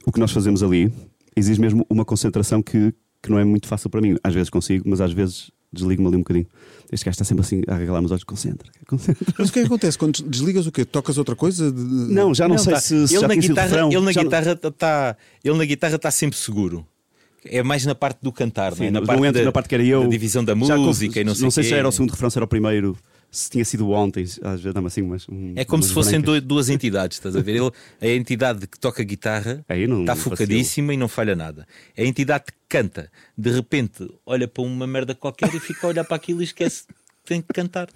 [0.06, 0.92] o que nós fazemos ali
[1.34, 4.16] exige mesmo uma concentração que, que não é muito fácil para mim.
[4.22, 6.46] Às vezes consigo, mas às vezes desligo-me ali um bocadinho.
[6.92, 9.34] Este gajo está sempre assim a arregalar os olhos, concentra, concentra.
[9.36, 10.84] Mas o que é que acontece quando desligas o quê?
[10.84, 11.72] Tocas outra coisa?
[11.72, 12.80] De- Não, já não, Não, sei tá.
[12.80, 13.88] se, se ele já na guitarra, refrão.
[13.88, 16.86] ele na não- guitarra está ele na guitarra está sempre seguro.
[17.50, 18.90] É mais na parte do cantar, Sim, não é?
[18.90, 20.02] na parte, da, na parte que era eu.
[20.02, 21.68] da divisão da música e não sei Não sei quê.
[21.70, 22.96] se era o segundo refrão, se era o primeiro,
[23.30, 24.22] se tinha sido ontem.
[24.42, 25.28] Às vezes dá-me assim umas.
[25.28, 26.42] um- É como umas se fossem brancas.
[26.42, 27.56] duas entidades, estás a ver?
[27.56, 31.66] Ele, a entidade que toca guitarra não está focadíssima e não falha nada.
[31.96, 36.04] A entidade que canta, de repente, olha para uma merda qualquer e fica a olhar
[36.04, 37.88] para aquilo e esquece que tem que cantar.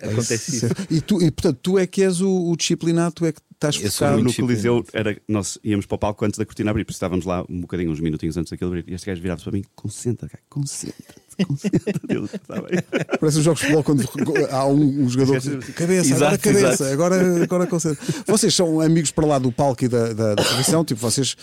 [0.00, 0.66] Acontece isso.
[0.90, 3.76] E, tu, e portanto, tu é que és o, o disciplinado, tu é que estás
[3.76, 4.22] focado.
[4.22, 4.32] no.
[4.34, 7.60] Coliseu, era, nós íamos para o palco antes da cortina abrir, porque estávamos lá um
[7.60, 11.44] bocadinho, uns minutinhos antes daquilo abrir, e este gajo virava-se para mim: concentra, cara, concentra-te,
[11.44, 12.04] concentra-te.
[12.14, 12.78] Eu, Está bem.
[13.20, 14.04] Parece os jogos de futebol quando
[14.50, 16.84] há um, um jogador que cabeça, agora Exato, cabeça, exato.
[16.92, 18.04] agora, agora concentra.
[18.26, 21.36] Vocês são amigos para lá do palco e da, da, da televisão, tipo, vocês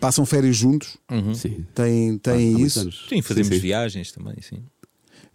[0.00, 0.98] passam férias juntos,
[1.34, 1.64] Sim.
[1.74, 2.20] têm,
[2.62, 2.90] isso.
[3.08, 3.60] Sim, fazemos Sim, sim.
[3.60, 4.62] viagens também, sim.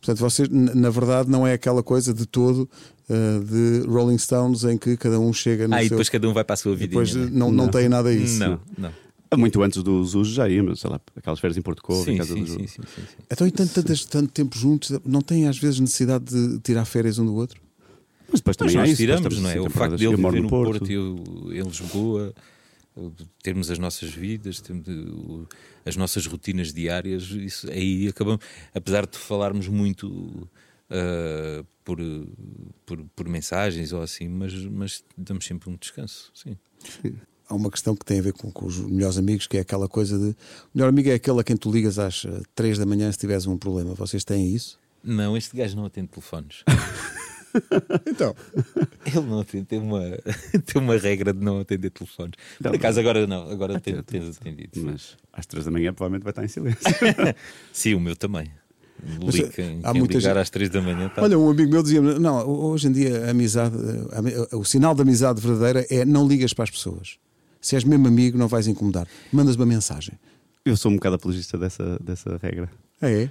[0.03, 2.69] Portanto, vocês, na verdade, não é aquela coisa de todo
[3.09, 5.91] uh, de Rolling Stones em que cada um chega no Ah, e seu.
[5.91, 6.89] depois cada um vai para a sua vida.
[6.89, 8.37] depois não, não, tem nada disso.
[8.39, 8.91] Não, não.
[9.37, 12.33] Muito antes dos usos já íamos, sei lá, aquelas férias em Porto Covo, em casa
[12.33, 13.01] sim, do sim, sim, sim, sim.
[13.31, 17.17] Então, e tanto, tantas- tanto tempo juntos, não têm às vezes necessidade de tirar férias
[17.17, 17.59] um do outro?
[18.29, 19.01] Mas depois Mas também há nós isso.
[19.01, 19.59] depois tiramos, não é?
[19.61, 21.15] O facto de ele viver no no Porto e eu
[21.51, 22.33] em Lisboa,
[23.41, 25.47] termos as nossas vidas, termos o-
[25.85, 30.47] as nossas rotinas diárias, isso aí acabamos, apesar de falarmos muito
[30.89, 31.97] ah, por,
[32.85, 36.55] por, por mensagens ou assim, mas, mas damos sempre um descanso, sim.
[37.49, 39.87] Há uma questão que tem a ver com, com os melhores amigos, que é aquela
[39.89, 40.29] coisa de.
[40.29, 40.35] O
[40.73, 42.25] melhor amigo é aquele a quem tu ligas às
[42.55, 43.93] 3 da manhã se tiveres um problema.
[43.93, 44.79] Vocês têm isso?
[45.03, 46.63] Não, este gajo não atende telefones.
[48.07, 48.35] Então.
[49.05, 50.01] Ele não atende, tem uma,
[50.65, 52.33] tem uma regra de não atender telefones.
[52.57, 54.71] Por Não, acaso agora não, agora tem, tens atendido.
[54.83, 56.81] Mas às três da manhã provavelmente vai estar em silêncio.
[57.71, 58.49] Sim, o meu também.
[59.23, 61.21] Mas, quem, há quem muita ligar gente- às três da manhã tá.
[61.21, 63.75] Olha, um amigo meu dizia-me: não, hoje em dia a amizade,
[64.11, 67.17] a ami- o sinal de amizade verdadeira é não ligas para as pessoas.
[67.59, 69.07] Se és mesmo amigo, não vais incomodar.
[69.31, 70.13] Mandas uma mensagem.
[70.63, 72.69] Eu sou um bocado apologista dessa, dessa regra.
[73.01, 73.29] Ah, é?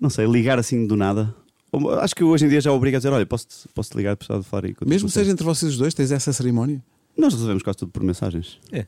[0.00, 1.34] Não sei, ligar assim do nada.
[2.00, 4.48] Acho que hoje em dia já obriga a dizer: olha, posso-te posso ligar, precisava de
[4.48, 6.82] falar aí contigo." Mesmo que seja entre vocês os dois, tens essa cerimónia?
[7.16, 8.58] Nós resolvemos quase tudo por mensagens.
[8.72, 8.86] É.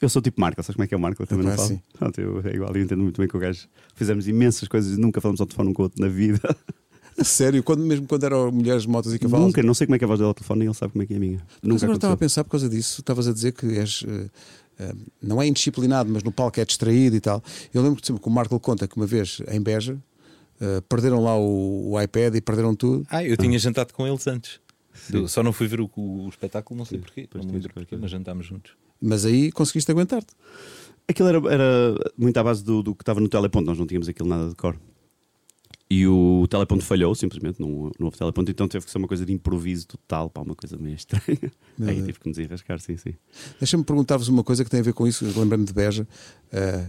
[0.00, 1.22] Eu sou tipo Marco, sabes como é que é o Marco?
[1.22, 1.68] Eu também não falo.
[1.68, 1.80] sim.
[1.98, 3.68] Pronto, eu, é igual, eu entendo muito bem com o gajo.
[3.94, 6.40] Fizemos imensas coisas e nunca falamos ao telefone um com o outro na vida.
[7.16, 7.62] A Sério?
[7.62, 9.46] Quando, mesmo quando eram mulheres, motos e cavalos?
[9.46, 10.92] Nunca, não sei como é que é a voz dele ao telefone e ele sabe
[10.92, 11.38] como é que é a minha.
[11.38, 13.00] Mas Nunca agora estava a pensar por causa disso.
[13.00, 14.04] Estavas a dizer que és.
[14.06, 14.26] eh,
[14.80, 17.40] eh, não é indisciplinado, mas no palco é distraído e tal.
[17.72, 19.96] Eu lembro que sempre que o Marco conta que uma vez em Beja
[20.60, 23.06] eh, perderam lá o, o iPad e perderam tudo.
[23.10, 24.60] Ah, eu tinha jantado com eles antes.
[25.10, 27.22] Do- só não fui ver o, o espetáculo, não sei porquê.
[27.22, 28.72] depois Não me porquê, mas jantámos juntos.
[29.00, 30.32] Mas aí conseguiste aguentar-te.
[31.06, 34.08] Aquilo era, era muito à base do, do que estava no teleponto, nós não tínhamos
[34.08, 34.78] aquilo nada de cor.
[35.90, 39.24] E o teleponto falhou, simplesmente, não, não houve teleponto, então teve que ser uma coisa
[39.26, 41.52] de improviso total, pá, uma coisa meio estranha.
[41.78, 42.06] Meu Aí Deus.
[42.06, 43.14] tive que nos enrascar, sim, sim.
[43.60, 46.08] Deixa-me perguntar-vos uma coisa que tem a ver com isso, lembrando de Beja.
[46.50, 46.86] Eh,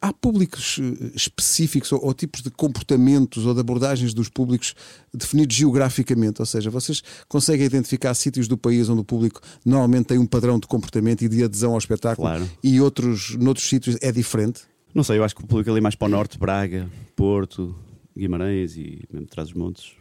[0.00, 4.74] há públicos eh, específicos ou, ou tipos de comportamentos ou de abordagens dos públicos
[5.12, 6.40] definidos geograficamente?
[6.40, 10.58] Ou seja, vocês conseguem identificar sítios do país onde o público normalmente tem um padrão
[10.58, 12.50] de comportamento e de adesão ao espetáculo Claro.
[12.62, 14.62] e outros, noutros sítios é diferente?
[14.94, 17.74] Não sei, eu acho que o público ali mais para o norte, Braga, Porto,
[18.16, 19.92] Guimarães e mesmo trás dos montes,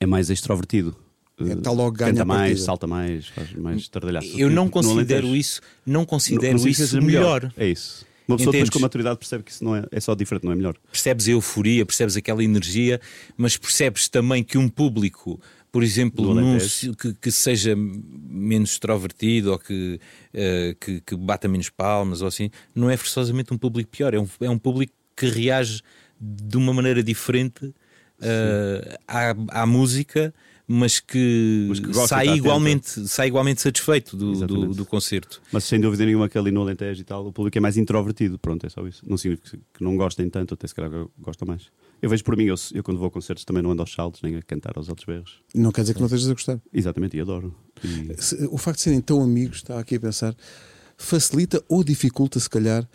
[0.00, 0.96] é mais extrovertido.
[1.38, 2.64] É, Eh, tá logo ganha Canta mais, partida.
[2.64, 4.28] salta mais, faz mais tardalhaço.
[4.38, 7.52] Eu não considero isso, não considero isso ser melhor.
[7.58, 8.06] É isso.
[8.28, 8.70] Uma pessoa depois Entendes?
[8.70, 10.74] com maturidade percebe que isso não é, é só diferente, não é melhor.
[10.90, 13.00] percebes a euforia, percebes aquela energia,
[13.36, 16.58] mas percebes também que um público, por exemplo, num
[16.98, 20.00] que, que seja menos extrovertido ou que,
[20.34, 24.18] eh, que, que bata menos palmas ou assim, não é forçosamente um público pior, é
[24.18, 25.82] um, é um público que reage
[26.20, 27.72] de uma maneira diferente
[28.20, 30.34] eh, à, à música.
[30.68, 32.38] Mas que, Mas que gosta, sai, atento.
[32.44, 35.40] igualmente, sai igualmente satisfeito do, do, do concerto.
[35.52, 38.36] Mas sem dúvida nenhuma que ali no Alentejo e tal, o público é mais introvertido.
[38.36, 39.00] Pronto, é só isso.
[39.08, 41.66] Não significa que não gostem tanto, até se calhar gostam mais.
[42.02, 44.20] Eu vejo por mim, eu, eu quando vou a concertos também não ando aos saltos,
[44.22, 45.40] nem a cantar aos altos berros.
[45.54, 46.60] Não quer dizer que não estejas a gostar.
[46.72, 47.54] Exatamente, e adoro.
[47.84, 50.34] E- O facto de serem tão amigos, está aqui a pensar,
[50.96, 52.88] facilita ou dificulta, se calhar,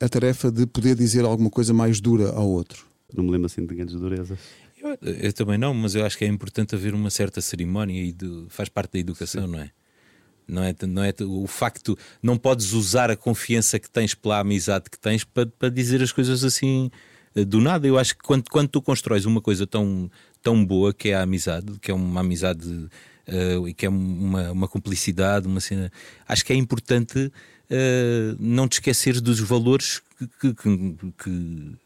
[0.00, 2.86] a tarefa de poder dizer alguma coisa mais dura ao outro.
[3.14, 4.38] não me lembro assim de grandes durezas.
[4.80, 8.12] Eu, eu também não, mas eu acho que é importante haver uma certa cerimónia e
[8.12, 9.70] de- faz parte da educação, não é?
[10.46, 14.88] Não é, não é o facto, não podes usar a confiança que tens pela amizade
[14.90, 16.90] que tens para, para dizer as coisas assim
[17.34, 17.86] eh, do nada.
[17.86, 20.10] Eu acho que quando, quando tu constróis uma coisa tão,
[20.42, 22.88] tão boa que é a amizade, que é uma amizade
[23.66, 25.90] e que é uma, uma cumplicidade, uma cena,
[26.26, 27.30] acho que é importante
[27.70, 31.76] eh, não te esquecer dos valores que, que, que,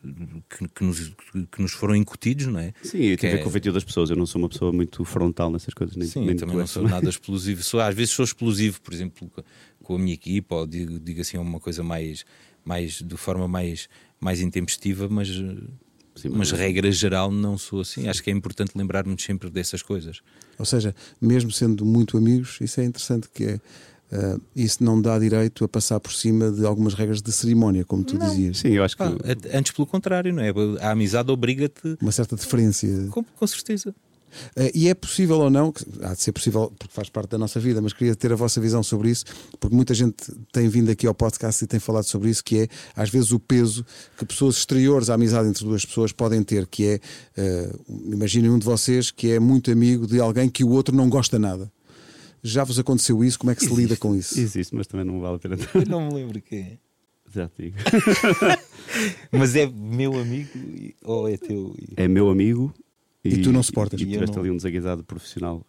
[0.77, 1.13] que- nos,
[1.51, 2.73] que nos foram incutidos, não é?
[2.83, 4.11] Sim, e tem a ver é- com o feitio das pessoas.
[4.11, 6.83] Eu não sou uma pessoa muito frontal nessas coisas, nem, Sim, nem também não sou
[6.89, 7.63] nada explosivo.
[7.63, 9.45] Sou, às vezes sou explosivo, por exemplo, co-
[9.83, 12.25] com a minha equipa, ou digo, digo assim uma coisa mais,
[12.65, 13.89] mais de forma mais,
[14.21, 15.57] mais intempestiva, mas, eh,
[16.15, 18.07] Sim, mas regra geral não sou assim.
[18.09, 20.21] Acho que é importante lembrar-nos sempre dessas coisas.
[20.59, 23.61] Ou seja, mesmo sendo muito amigos, isso é interessante que é.
[24.13, 28.05] ah, isso não dá direito a passar por cima de algumas regras de cerimónia, como
[28.05, 28.59] tu dizias.
[28.59, 29.03] Sim, eu acho que.
[29.03, 30.53] Pá, a- antes pelo contrário, não é?
[30.81, 32.89] A amizade obriga-te, Uma certa deferência.
[33.11, 33.95] com, com certeza.
[34.57, 37.61] Uh, e é possível ou não, há de ser possível porque faz parte da nossa
[37.61, 39.25] vida, mas queria ter a vossa visão sobre isso,
[39.59, 40.17] porque muita gente
[40.53, 43.39] tem vindo aqui ao podcast e tem falado sobre isso, que é às vezes o
[43.39, 43.85] peso
[44.17, 47.01] que pessoas exteriores à amizade entre duas pessoas podem ter, que é,
[47.41, 51.09] uh, imaginem um de vocês que é muito amigo de alguém que o outro não
[51.09, 51.71] gosta nada.
[52.43, 53.39] Já vos aconteceu isso?
[53.39, 54.39] Como é que existe, se lida com isso?
[54.39, 55.57] Existe, mas também não vale a pena.
[55.75, 56.79] Eu não me lembro quem é.
[57.33, 57.77] Já te digo.
[59.33, 60.51] mas é meu amigo
[61.03, 61.75] ou é teu?
[61.97, 62.75] É meu amigo
[63.25, 64.01] e, e, tu não suportas.
[64.01, 64.43] E, e tiveste não...
[64.43, 65.65] ali um desaguisado profissional.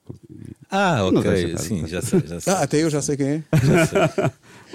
[0.71, 1.57] Ah, ok.
[1.57, 2.53] Sim, já sei, já sei.
[2.53, 3.43] Ah, até eu já sei quem é.
[3.63, 3.99] Já sei.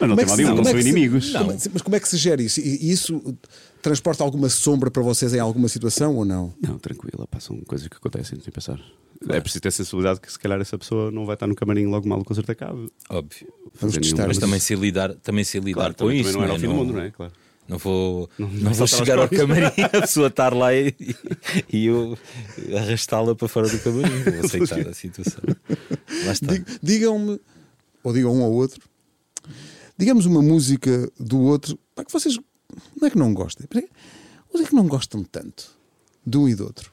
[0.00, 1.32] Mas não como tem mal nenhum, não são inimigos.
[1.32, 1.46] Não.
[1.46, 2.60] Mas como é que se gera isso?
[2.60, 3.20] E isso
[3.82, 6.54] transporta alguma sombra para vocês em alguma situação ou não?
[6.62, 8.80] Não, tranquila, passam coisas que acontecem sem pensar.
[9.20, 9.36] Claro.
[9.36, 12.08] É preciso ter sensibilidade que se calhar essa pessoa não vai estar no camarim logo
[12.08, 12.86] mal o concerto acaba.
[13.10, 13.48] Óbvio.
[13.80, 14.28] Vamos testar.
[14.28, 16.32] Mas também sei lidar, também sei lidar claro, com isso.
[16.32, 17.10] Também não era o fim do mundo, não é?
[17.10, 17.32] Claro.
[17.68, 20.94] Não vou, não, não vou chegar ao camarim, a pessoa estar lá e,
[21.70, 22.16] e eu
[22.74, 24.22] arrastá-la para fora do camarim.
[24.22, 25.42] Vou aceitar a situação.
[26.82, 27.38] Digam-me,
[28.02, 28.80] ou digam um ao outro,
[29.98, 32.38] digamos uma música do outro para que vocês
[32.98, 33.66] não é que não gostem,
[34.52, 35.70] mas é que não gostam tanto
[36.26, 36.90] de um e do outro.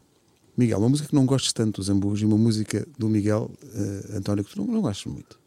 [0.58, 4.18] Miguel, uma música que não gostes tanto dos Ambus e uma música do Miguel uh,
[4.18, 5.40] António que tu não, não gostas muito.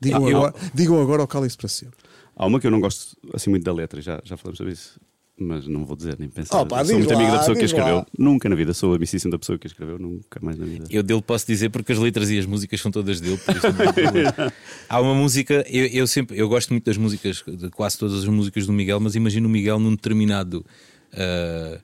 [0.00, 0.70] Digam, ah, agora, eu...
[0.74, 1.96] digam agora para sempre.
[2.36, 5.00] Há uma que eu não gosto assim muito da letra, já, já falamos sobre isso.
[5.36, 6.60] Mas não vou dizer nem pensar.
[6.60, 7.96] Oh, pá, sou muito lá, amigo da pessoa que escreveu.
[7.96, 8.06] Lá.
[8.16, 10.86] Nunca na vida sou amicíssimo da pessoa que escreveu, nunca mais na vida.
[10.88, 13.40] Eu dele posso dizer porque as letras e as músicas são todas dele.
[14.88, 18.26] Há uma música, eu, eu, sempre eu gosto muito das músicas, de quase todas as
[18.26, 20.64] músicas do Miguel, mas imagino o Miguel num determinado
[21.12, 21.80] uh,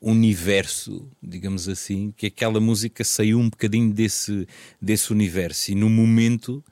[0.00, 4.48] universo, digamos assim, que aquela música saiu um bocadinho desse,
[4.80, 6.64] desse universo e no momento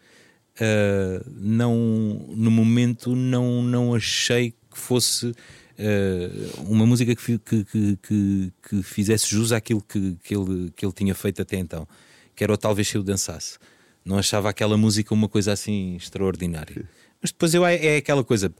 [0.63, 1.75] uh, não,
[2.29, 9.29] no momento não, não achei que fosse uh, uma música que, que, que, que, fizesse
[9.29, 11.87] jus àquilo que, que, ele, que ele tinha feito até então,
[12.35, 13.59] que era o Talvez Se Eu Dançasse.
[14.05, 16.89] Não achava aquela música uma coisa assim extraordinária.
[17.21, 18.53] Mas depois eu, é, é aquela coisa.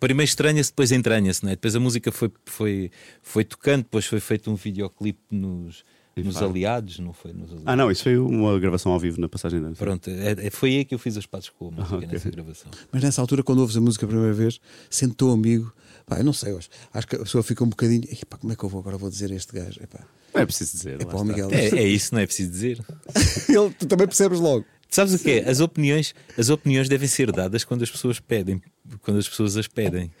[0.00, 1.54] Primeiro estranha-se, depois entranha-se, não é?
[1.54, 2.90] Depois a música foi, foi,
[3.22, 5.84] foi tocando, depois foi feito um videoclipe nos,
[6.16, 7.32] nos aliados, não foi?
[7.32, 7.66] Nos aliados.
[7.66, 10.76] Ah, não, isso foi uma gravação ao vivo na passagem da Pronto, é, é, foi
[10.76, 12.08] aí que eu fiz as pazes com a música okay.
[12.08, 12.70] nessa gravação.
[12.92, 15.72] Mas nessa altura, quando ouves a música a primeira vez, sente teu amigo,
[16.06, 18.56] pá, eu não sei, acho, acho que a pessoa fica um bocadinho, pá, como é
[18.56, 19.82] que eu vou agora vou dizer a este gajo?
[19.82, 20.00] Epá.
[20.34, 21.00] Não é preciso dizer.
[21.00, 22.84] É, pá, Miguel, é, é, isso, não é preciso dizer.
[23.48, 24.64] Ele, tu também percebes logo.
[24.88, 25.48] Sabes o que é?
[25.48, 28.62] As opiniões, as opiniões devem ser dadas quando as pessoas pedem,
[29.02, 30.12] quando as pessoas as pedem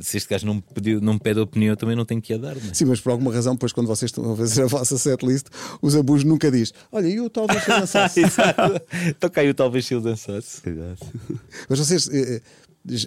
[0.00, 2.34] se este gajo não me, pediu, não me pede opinião, eu também não tenho que
[2.34, 2.56] a dar.
[2.72, 5.46] Sim, mas por alguma razão, depois quando vocês estão a fazer a vossa setlist,
[5.80, 8.20] os abus nunca diz: Olha, eu talvez se eu dançasse.
[8.20, 8.80] Exato.
[9.20, 10.60] Toca aí o talvez se eu dançasse.
[10.68, 11.06] Exato.
[11.68, 12.40] Mas vocês, eh,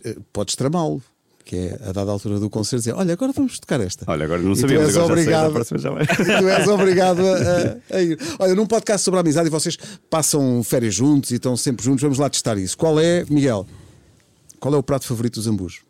[0.04, 1.02] eh, podes tramá-lo.
[1.46, 4.04] Que é a dada altura do concerto dizer: Olha, agora vamos tocar esta.
[4.06, 6.04] Olha, agora não sabia, mas agora obrigado, sei, já vai.
[6.12, 8.20] Tu és obrigado a, a, ir.
[8.38, 9.78] Olha, num podcast sobre a amizade e vocês
[10.10, 12.78] passam férias juntos e estão sempre juntos, vamos lá testar isso.
[12.78, 13.66] Qual é, Miguel?
[14.60, 15.87] Qual é o prato favorito dos ambus?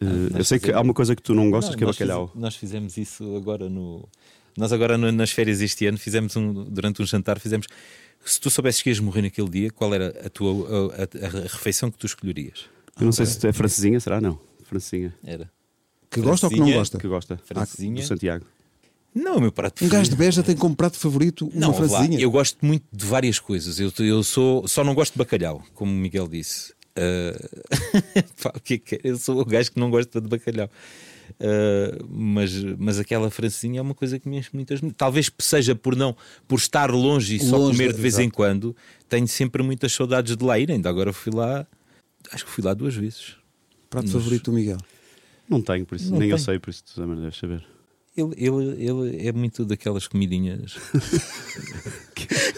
[0.00, 2.28] Uh, eu sei que há uma coisa que tu não gostas não, que é bacalhau.
[2.28, 4.08] Fiz, nós fizemos isso agora no.
[4.56, 7.66] Nós agora no, nas férias este ano fizemos um durante um jantar fizemos.
[8.24, 11.42] Se tu soubesses que ias morrer naquele dia, qual era a tua a, a, a
[11.42, 12.66] refeição que tu escolherias?
[12.98, 14.20] Eu não sei se é francesinha, será?
[14.20, 15.14] Não, francesinha.
[15.24, 15.50] Era.
[16.10, 16.98] Que gosta ou que não gosta?
[16.98, 17.40] Que gosta.
[17.44, 18.00] Francesinha.
[18.00, 18.46] Ah, do Santiago.
[19.14, 22.18] Não, meu prato Um gajo de Beja tem como prato favorito uma não, francesinha.
[22.18, 23.80] Lá, eu gosto muito de várias coisas.
[23.80, 26.72] Eu, eu sou, só não gosto de bacalhau, como o Miguel disse.
[28.38, 29.00] Uh...
[29.04, 30.68] eu sou o gajo que não gosta de bacalhau.
[31.32, 34.80] Uh, mas, mas aquela francesinha é uma coisa que me enche muitas.
[34.96, 38.22] Talvez seja por não por estar longe e só comer de vez exato.
[38.26, 38.74] em quando,
[39.08, 40.70] tenho sempre muitas saudades de lá ir.
[40.70, 41.66] Ainda agora fui lá,
[42.32, 43.36] acho que fui lá duas vezes.
[43.90, 44.12] Prato mas...
[44.12, 44.78] favorito do Miguel?
[45.48, 46.34] Não tenho, por isso, não nem tenho.
[46.34, 47.64] eu sei, por isso tu também deves saber.
[48.18, 50.76] Ele, ele, ele é muito daquelas comidinhas.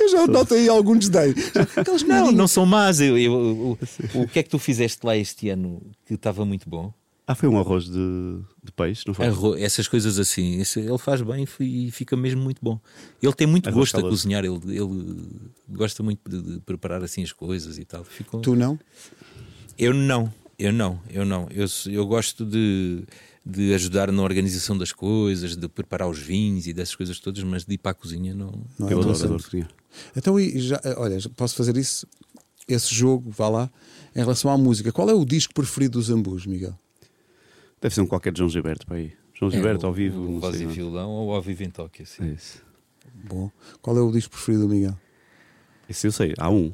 [0.00, 1.34] eu já noto aí algum desdém.
[1.76, 3.00] Aquelas não, não são más.
[3.00, 3.78] Eu, eu, o,
[4.22, 6.92] o que é que tu fizeste lá este ano que estava muito bom?
[7.30, 9.26] Ah, foi um arroz de, de peixe, não foi?
[9.26, 12.80] Arroz, essas coisas assim, esse, ele faz bem e fica mesmo muito bom.
[13.22, 14.08] Ele tem muito arroz gosto calor.
[14.08, 15.28] a cozinhar, ele, ele
[15.68, 18.02] gosta muito de, de, preparar assim as coisas e tal.
[18.02, 18.40] Ficou...
[18.40, 18.76] Tu não?
[19.78, 21.46] Eu não, eu não, eu não.
[21.52, 23.04] Eu, eu gosto de
[23.44, 27.64] de ajudar na organização das coisas, de preparar os vinhos e dessas coisas todas, mas
[27.64, 28.64] de ir para a cozinha não.
[28.78, 29.70] não é eu adoro, adoro cozinhar.
[30.16, 32.06] Então, já, olha, posso fazer isso,
[32.68, 33.70] esse jogo, vá lá,
[34.14, 34.92] em relação à música.
[34.92, 36.78] Qual é o disco preferido dos Ambus, Miguel?
[37.80, 39.12] Deve ser um qualquer de João Gilberto para aí.
[39.34, 40.20] João é, Gilberto ao vivo.
[40.20, 42.22] O voz e violão ou ao vivo em toque, assim.
[42.24, 42.62] É isso.
[43.24, 43.50] Bom.
[43.80, 44.96] Qual é o disco preferido do Miguel?
[45.88, 46.72] Esse eu sei, há um.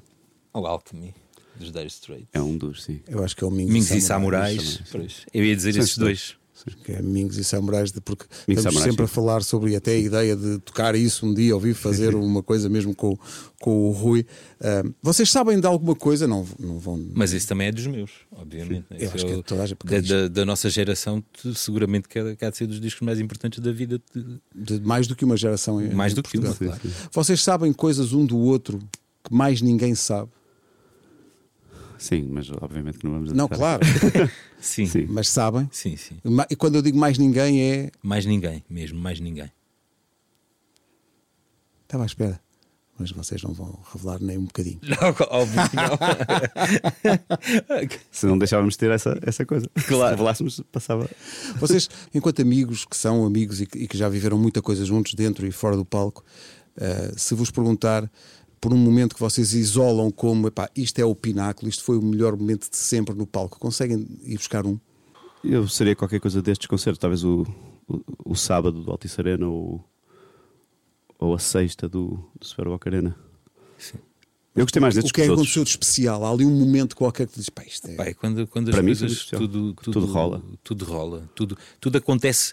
[0.52, 1.14] O Alchemy
[1.58, 2.28] dos Dire Straits.
[2.32, 3.00] É um dos, sim.
[3.08, 4.80] Eu acho que é o Mingus, Mingus e Samurais.
[4.84, 5.26] Samurais.
[5.32, 6.36] Eu ia dizer esses dois.
[6.84, 9.14] Que é Mingos e Samurais, de- porque Mingos estamos Samurais, sempre a sim.
[9.14, 12.68] falar sobre e até a ideia de tocar isso um dia, ouvir fazer uma coisa
[12.68, 13.18] mesmo com,
[13.60, 14.26] com o Rui.
[14.60, 16.26] Ah, vocês sabem de alguma coisa?
[16.26, 17.04] Não, não vão.
[17.14, 18.86] Mas esse também é dos meus, obviamente.
[18.90, 21.54] Eu Esse acho que é o- toda a gente, da, da- da nossa geração, tu-
[21.54, 24.00] seguramente que há, que há de ser dos discos mais importantes da vida.
[24.14, 26.80] de- de mais do que uma geração mais do que uma, claro.
[27.12, 28.78] Vocês sabem coisas um do outro
[29.22, 30.30] que mais ninguém sabe?
[31.98, 33.82] Sim, mas obviamente que não vamos Não, claro,
[34.60, 35.68] Sim, sim, mas sabem.
[35.72, 36.16] sim, sim.
[36.50, 37.90] E quando eu digo mais ninguém é.
[38.02, 39.50] Mais ninguém, mesmo, mais ninguém.
[41.84, 42.40] Estava à espera.
[42.98, 44.80] Mas vocês não vão revelar nem um bocadinho.
[44.82, 45.98] Não, óbvio que não.
[48.10, 49.68] Se não deixávamos de ter essa, essa coisa.
[49.86, 50.04] Claro.
[50.06, 51.06] Se revelássemos, passava.
[51.56, 55.12] Vocês, enquanto amigos que são amigos e que, e que já viveram muita coisa juntos
[55.12, 56.24] dentro e fora do palco,
[56.78, 58.10] eh, se vos perguntar
[58.66, 62.02] por um momento que vocês isolam como epá, isto é o pináculo, isto foi o
[62.02, 64.76] melhor momento de sempre no palco, conseguem ir buscar um?
[65.44, 67.46] Eu seria qualquer coisa destes concertos, talvez o,
[67.86, 69.84] o, o sábado do Altice Arena ou,
[71.16, 73.16] ou a sexta do, do Super Boca Arena.
[73.78, 73.98] Sim.
[74.56, 76.24] Eu gostei mais O destes que é que aconteceu de especial?
[76.24, 77.94] Há ali um momento qualquer que dizes, pá, isto é.
[77.94, 80.42] Pai, quando, quando as Para mim, coisas tudo tudo, tudo, Tudo rola.
[80.64, 81.30] Tudo rola.
[81.36, 82.52] Tudo, tudo acontece.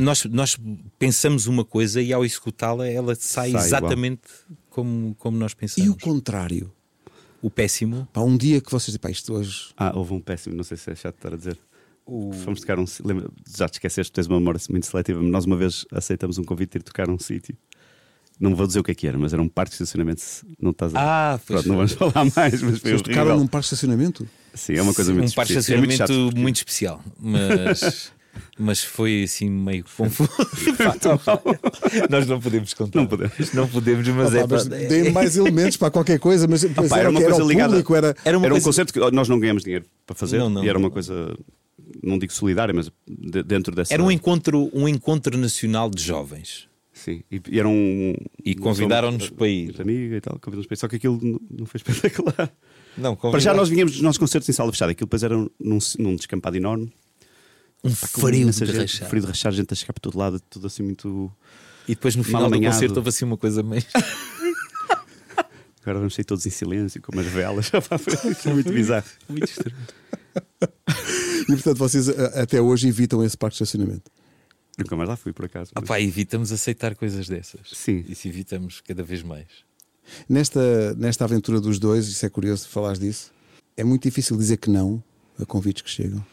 [0.00, 0.56] Nós, nós
[0.98, 4.22] pensamos uma coisa e ao executá-la ela sai, Sai exatamente
[4.76, 5.90] como, como nós E pensamos.
[5.90, 6.70] o contrário?
[7.40, 8.06] O péssimo.
[8.12, 9.68] Pá, um dia que vocês dizem, pá, isto hoje.
[9.76, 11.58] Ah, houve um péssimo, não sei se é chato estar a dizer.
[12.44, 12.84] Fomos tocar um.
[13.04, 15.20] Lembra, já te esqueceste, tens uma memória muito seletiva.
[15.20, 17.56] mas Nós uma vez aceitamos um convite de ir tocar num sítio.
[18.38, 20.22] Não vou dizer o que é que era, mas era um parque de estacionamento.
[20.60, 21.34] Não estás a...
[21.34, 24.28] Ah, Pronto, não vamos falar mais, mas foi Vocês tocaram num parque de estacionamento?
[24.54, 25.74] Sim, é uma coisa muito um par de específica.
[25.74, 28.12] É muito estacionamento chato, porque- muito especial, mas,
[28.58, 30.28] mas foi assim meio confuso.
[32.10, 32.98] Nós não podemos contar.
[32.98, 33.52] Não podemos.
[33.52, 34.46] Não podemos, mas Ah, é.
[34.48, 37.44] mas é- Dê mais elementos para qualquer coisa, mas Pá, era, era uma coisa era
[37.44, 37.68] ligada.
[37.70, 38.16] público, era.
[38.24, 40.64] Era uma Era um coisa- concerto que nós não ganhamos dinheiro para fazer Não, não,
[40.64, 40.86] e era não.
[40.86, 41.36] uma coisa,
[42.02, 43.92] não digo solidária, mas de- dentro dessa.
[43.92, 46.68] Era um encontro, um encontro nacional de jovens.
[46.92, 48.14] Sim, e, e era um.
[48.44, 49.74] E convidaram-nos para ir.
[49.80, 50.78] Amiga e tal, convidaram-nos para ir.
[50.78, 52.50] Só que aquilo não- não foi espetacular.
[52.96, 55.78] Não, Para já nós vinhamos dos nossos concertos em sala fechada, aquilo depois era num,
[55.98, 56.90] num descampado enorme.
[57.84, 59.08] Um frio de rachar.
[59.08, 61.30] Frio de rachar, gente a chegar por todo lado, tudo assim muito.
[61.88, 62.74] E depois no final do amanhado.
[62.74, 63.84] concerto houve assim uma coisa meio.
[65.82, 67.70] Agora vamos sair todos em silêncio, com umas velas.
[68.42, 69.06] Foi muito bizarro.
[69.28, 69.76] muito estranho.
[71.42, 74.10] E portanto vocês a- até hoje evitam esse parque de estacionamento.
[74.76, 75.70] Nunca mais lá fui, por acaso.
[75.76, 77.60] Ah, mas- pá, evitamos aceitar coisas dessas.
[77.72, 78.04] Sim.
[78.08, 79.46] Isso evitamos cada vez mais.
[80.28, 83.32] Nesta, nesta aventura dos dois, isso é curioso falar disso,
[83.76, 85.02] é muito difícil dizer que não
[85.40, 86.24] a convites que chegam.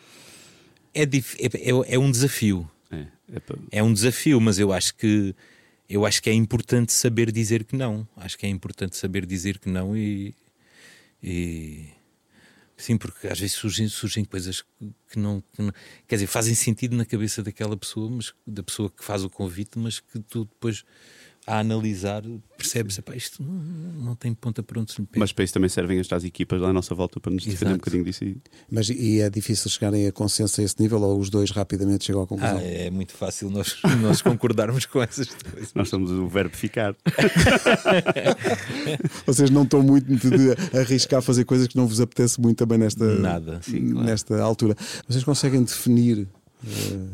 [0.93, 2.69] É, é, é- é um desafio.
[2.91, 2.97] É,
[3.34, 5.36] é É um desafio, mas eu acho que
[5.89, 8.08] eu acho que é importante saber dizer que não.
[8.15, 10.34] Acho que é importante saber dizer que não e,
[11.21, 11.89] e-
[12.77, 14.67] sim, porque às vezes surgem, surgem coisas que-
[15.12, 15.73] que não, que não-
[16.08, 19.77] quer dizer, fazem sentido na cabeça daquela pessoa, mas da pessoa que faz o convite,
[19.77, 20.84] mas que tu depois
[21.45, 22.23] a analisar
[22.58, 25.19] percebes, "Epá, isto não, não tem ponta para onde se lhe pega.
[25.19, 27.73] Mas para isso também servem as tais equipas lá à nossa volta para nos defender
[27.73, 28.23] um bocadinho disso.
[28.23, 28.38] E...
[28.71, 32.23] Mas e é difícil chegarem a consenso a esse nível ou os dois rapidamente chegam
[32.23, 32.58] à conclusão?
[32.58, 35.73] Ah, é muito fácil nós, nós concordarmos com essas coisas.
[35.73, 36.95] Nós somos o verbo ficar.
[39.25, 43.19] Vocês não estão muito de arriscar fazer coisas que não vos apetece muito também nesta,
[43.19, 44.08] Nada, sim, claro.
[44.08, 44.75] nesta altura.
[45.08, 46.27] Vocês conseguem definir
[46.65, 47.08] eh,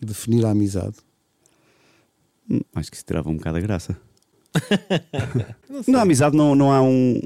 [0.00, 0.96] definir a amizade?
[2.74, 3.96] Acho que isso tirava um bocado a graça.
[5.88, 7.20] Na amizade não, não há um.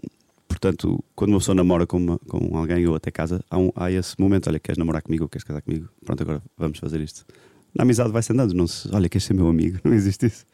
[0.49, 3.91] Portanto, quando uma pessoa namora com, uma- com alguém ou até casa, há, um- há
[3.91, 5.89] esse momento: olha, queres namorar comigo ou queres casar comigo?
[6.05, 7.27] Pronto, agora vamos fazer isto.
[7.75, 9.79] Na amizade vai-se andando, não se, olha, queres ser meu amigo?
[9.85, 10.47] Não existe isso.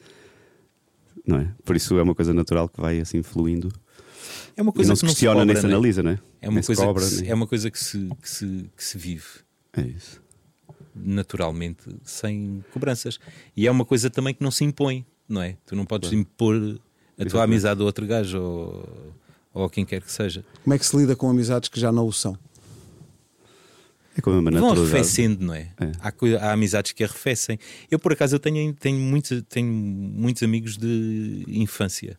[1.24, 1.48] Não é?
[1.64, 3.68] Por isso é uma coisa natural que vai assim fluindo.
[4.56, 5.72] É uma E coisa não que se questiona cobra, nem se né?
[5.72, 6.18] analisa, não é?
[6.40, 8.28] É uma, Nem se coisa cobra, que se, nem- é uma coisa que se, que
[8.30, 9.24] se, que se vive
[9.72, 10.21] É isso.
[10.94, 13.18] Naturalmente, sem cobranças.
[13.56, 15.56] E é uma coisa também que não se impõe, não é?
[15.66, 16.78] Tu não podes impor a tua
[17.18, 17.44] Exatamente.
[17.44, 19.14] amizade a outro gajo ou,
[19.54, 20.44] ou a quem quer que seja.
[20.62, 22.36] Como é que se lida com amizades que já não o são?
[24.16, 25.70] É como uma Vão arrefecendo, não é?
[25.80, 25.92] É.
[26.00, 27.58] Há, há amizades que arrefecem.
[27.90, 32.18] Eu, por acaso, eu tenho, tenho, muitos, tenho muitos amigos de infância.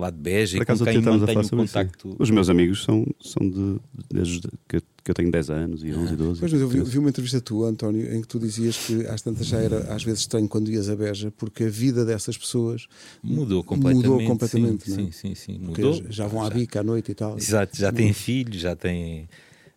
[0.00, 2.16] Lá de Beja, Por e com quem mantenho contacto.
[2.18, 3.78] Os meus amigos são, são de,
[4.10, 6.40] desde que, eu- que eu tenho 10 anos e 11 e 12.
[6.40, 9.20] Pois, mas eu vi, vi uma entrevista tua, António, em que tu dizias que às
[9.20, 12.86] tantas já era às vezes estranho quando ias a Beja, porque a vida dessas pessoas
[13.22, 14.08] Mudou completamente.
[14.08, 14.84] mudou completamente.
[14.90, 15.12] sim, não é?
[15.12, 15.60] sim, sim, sim.
[15.66, 16.02] Porque Mudou.
[16.08, 17.36] já vão à bica à noite e tal.
[17.36, 19.28] Exato, já têm filhos, já têm.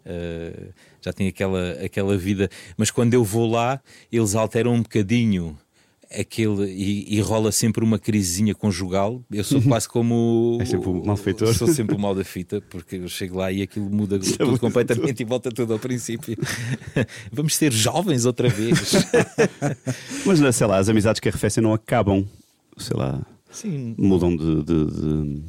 [0.05, 0.69] eh,
[1.01, 5.57] já têm aquela, aquela vida, mas quando eu vou lá, eles alteram um bocadinho
[6.19, 9.23] aquele e, e, rola sempre uma crisezinha conjugal.
[9.31, 11.53] Eu sou quase como é sempre o malfeitor.
[11.53, 15.21] Sou sempre o mal da fita, porque eu chego lá e aquilo muda tudo completamente
[15.21, 16.37] e volta tudo ao princípio.
[17.31, 18.93] Vamos ser jovens outra vez.
[20.25, 22.25] Mas sei lá, as amizades que arrefecem não acabam,
[22.77, 23.95] sei lá, Sim.
[23.97, 25.43] mudam de, de, de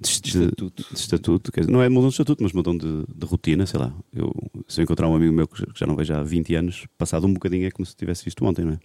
[0.00, 0.84] de, estatuto.
[0.90, 3.94] De, estatuto dizer, não é mudam de estatuto, mas mudam de, de, rotina, sei lá.
[4.12, 4.34] Eu,
[4.66, 7.32] se eu encontrar um amigo meu que já não vejo há 20 anos, passado um
[7.32, 8.78] bocadinho é como se tivesse visto ontem, não é?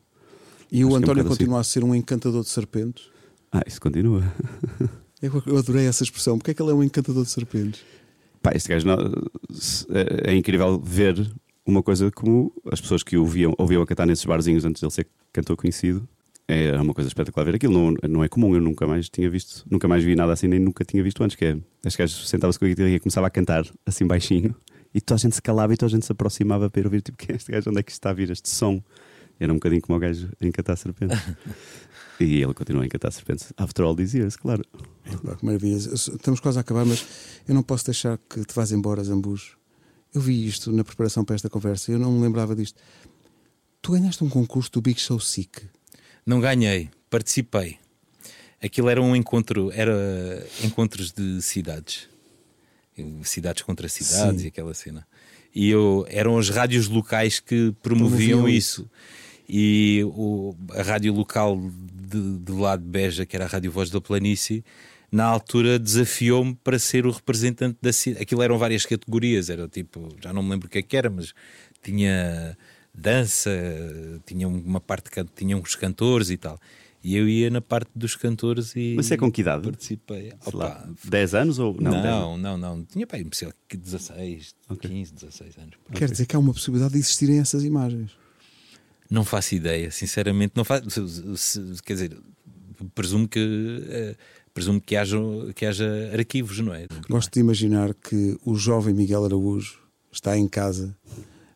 [0.72, 1.70] E Acho o António é um continua assim.
[1.70, 3.10] a ser um encantador de serpentes?
[3.52, 4.24] Ah, isso continua.
[5.22, 6.38] Eu adorei essa expressão.
[6.38, 7.82] Porque é que ele é um encantador de serpentes?
[8.42, 8.96] Pá, este gajo não,
[9.90, 11.30] é, é, incrível ver
[11.66, 14.92] uma coisa como as pessoas que o ouviam, ouviam a cantar nesses barzinhos antes dele
[14.92, 16.08] ser cantor conhecido.
[16.48, 17.74] É uma coisa espetacular ver aquilo.
[17.74, 20.60] Não, não é comum, eu nunca mais tinha visto, nunca mais vi nada assim, nem
[20.60, 21.36] nunca tinha visto antes.
[21.36, 24.56] Que é, este gajo sentava-se com a guitarra e começava a cantar assim baixinho
[24.94, 27.02] e toda a gente se calava e toda a gente se aproximava para ir ouvir.
[27.02, 27.70] Tipo, quem é este gajo?
[27.70, 28.82] Onde é que está a vir este som?
[29.40, 31.18] Era um bocadinho como o gajo a encantar serpentes.
[32.20, 33.54] e ele continua a encantar serpentes.
[33.58, 34.64] After all these years, claro.
[35.06, 35.78] É, que maravilha.
[35.78, 37.06] Estamos quase a acabar, mas
[37.48, 39.58] eu não posso deixar que te vás embora, Zambujo.
[40.14, 42.82] Eu vi isto na preparação para esta conversa e eu não me lembrava disto.
[43.82, 45.62] Tu ganhaste um concurso do Big Show Sick.
[46.26, 47.78] Não ganhei, participei.
[48.62, 52.10] Aquilo era um encontro, era encontros de cidades.
[53.24, 54.46] Cidades contra cidades Sim.
[54.46, 55.08] e aquela cena.
[55.56, 58.90] E eu, eram as rádios locais que promoviam, promoviam isso.
[59.50, 63.90] E o, a rádio local de, de lá de Beja, que era a Rádio Voz
[63.90, 64.64] da Planície,
[65.12, 68.22] na altura desafiou-me para ser o representante da cidade.
[68.22, 71.10] Aquilo eram várias categorias, era tipo, já não me lembro o que é que era,
[71.10, 71.34] mas
[71.82, 72.56] tinha
[72.94, 73.52] dança,
[74.26, 76.60] tinha uma parte que tinha uns cantores e tal.
[77.02, 78.94] E eu ia na parte dos cantores e.
[78.96, 79.64] Mas é com que idade?
[79.64, 80.34] Participei.
[80.46, 81.92] Opa, 10 anos ou não?
[81.92, 82.84] Não, não, não.
[82.84, 84.90] Tinha para 16, okay.
[84.90, 85.76] 15, 16 anos.
[85.94, 88.12] Quer dizer que há uma possibilidade de existirem essas imagens.
[89.10, 90.84] Não faço ideia, sinceramente, não faço.
[91.84, 92.18] Quer dizer,
[92.94, 93.40] presumo que.
[93.40, 94.16] Uh,
[94.54, 95.18] presumo que haja,
[95.56, 96.86] que haja arquivos, não é?
[97.10, 99.80] Gosto de imaginar que o jovem Miguel Araújo
[100.12, 100.96] está em casa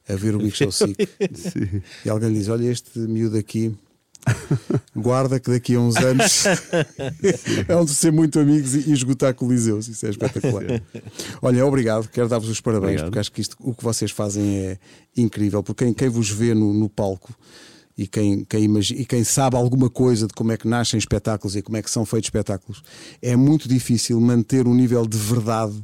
[0.08, 1.08] a ver o Big Show Sick
[2.06, 3.76] e alguém diz: Olha, este miúdo aqui.
[4.96, 6.46] Guarda que daqui a uns anos
[7.68, 9.88] é onde ser muito amigos e, esgotar coliseus.
[9.88, 10.82] Isso é espetacular.
[11.42, 13.06] Olha, obrigado, quero dar-vos os parabéns, obrigado.
[13.08, 14.78] porque acho que isto, o que vocês fazem é
[15.16, 15.64] incrível.
[15.64, 17.34] Porque quem, quem vos vê no, no palco
[17.98, 21.56] e quem, quem imagina, e quem sabe alguma coisa de como é que nascem espetáculos
[21.56, 22.84] e como é que são feitos espetáculos,
[23.22, 25.84] é muito difícil manter um nível de verdade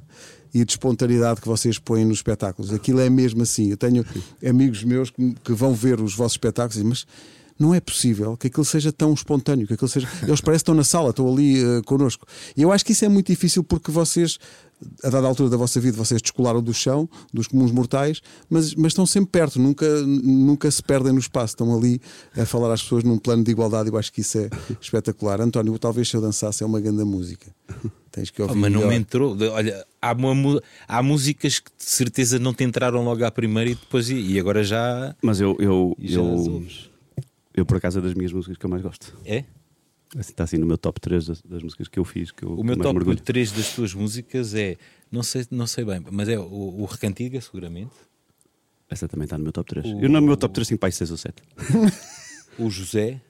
[0.53, 2.73] e de espontaneidade que vocês põem nos espetáculos.
[2.73, 3.69] Aquilo é mesmo assim.
[3.69, 4.03] Eu tenho
[4.47, 7.05] amigos meus que, que vão ver os vossos espetáculos e mas
[7.59, 10.07] não é possível que aquilo seja tão espontâneo, que aquilo seja.
[10.25, 12.25] Eles parecem que estão na sala, estão ali uh, connosco.
[12.55, 14.39] E eu acho que isso é muito difícil porque vocês,
[15.03, 18.91] a dada altura da vossa vida, vocês descolaram do chão, dos comuns mortais, mas, mas
[18.91, 22.01] estão sempre perto, nunca, nunca se perdem no espaço, estão ali
[22.37, 23.89] a falar às pessoas num plano de igualdade.
[23.89, 24.49] Eu acho que isso é
[24.79, 25.41] espetacular.
[25.41, 27.53] António, talvez se eu dançasse é uma grande música.
[28.09, 28.53] Tens que ouvir.
[28.53, 29.37] Oh, mas não me entrou.
[29.51, 33.75] Olha, há, uma, há músicas que de certeza não te entraram logo à primeira e
[33.75, 35.15] depois e agora já.
[35.21, 36.65] Mas eu, eu, já eu,
[37.59, 39.17] eu, por acaso, é das minhas músicas que eu mais gosto.
[39.25, 39.45] É?
[40.17, 42.31] Assim, está assim no meu top 3 das, das músicas que eu fiz.
[42.31, 43.19] Que eu o meu top mergulho.
[43.19, 44.77] 3 das tuas músicas é,
[45.11, 46.43] não sei, não sei bem, mas é o,
[46.81, 47.93] o Recantiga, seguramente.
[48.89, 49.85] Essa também está no meu top 3.
[49.85, 51.43] O, eu no meu top 3 tenho pai 6 ou 7.
[52.57, 53.21] o José.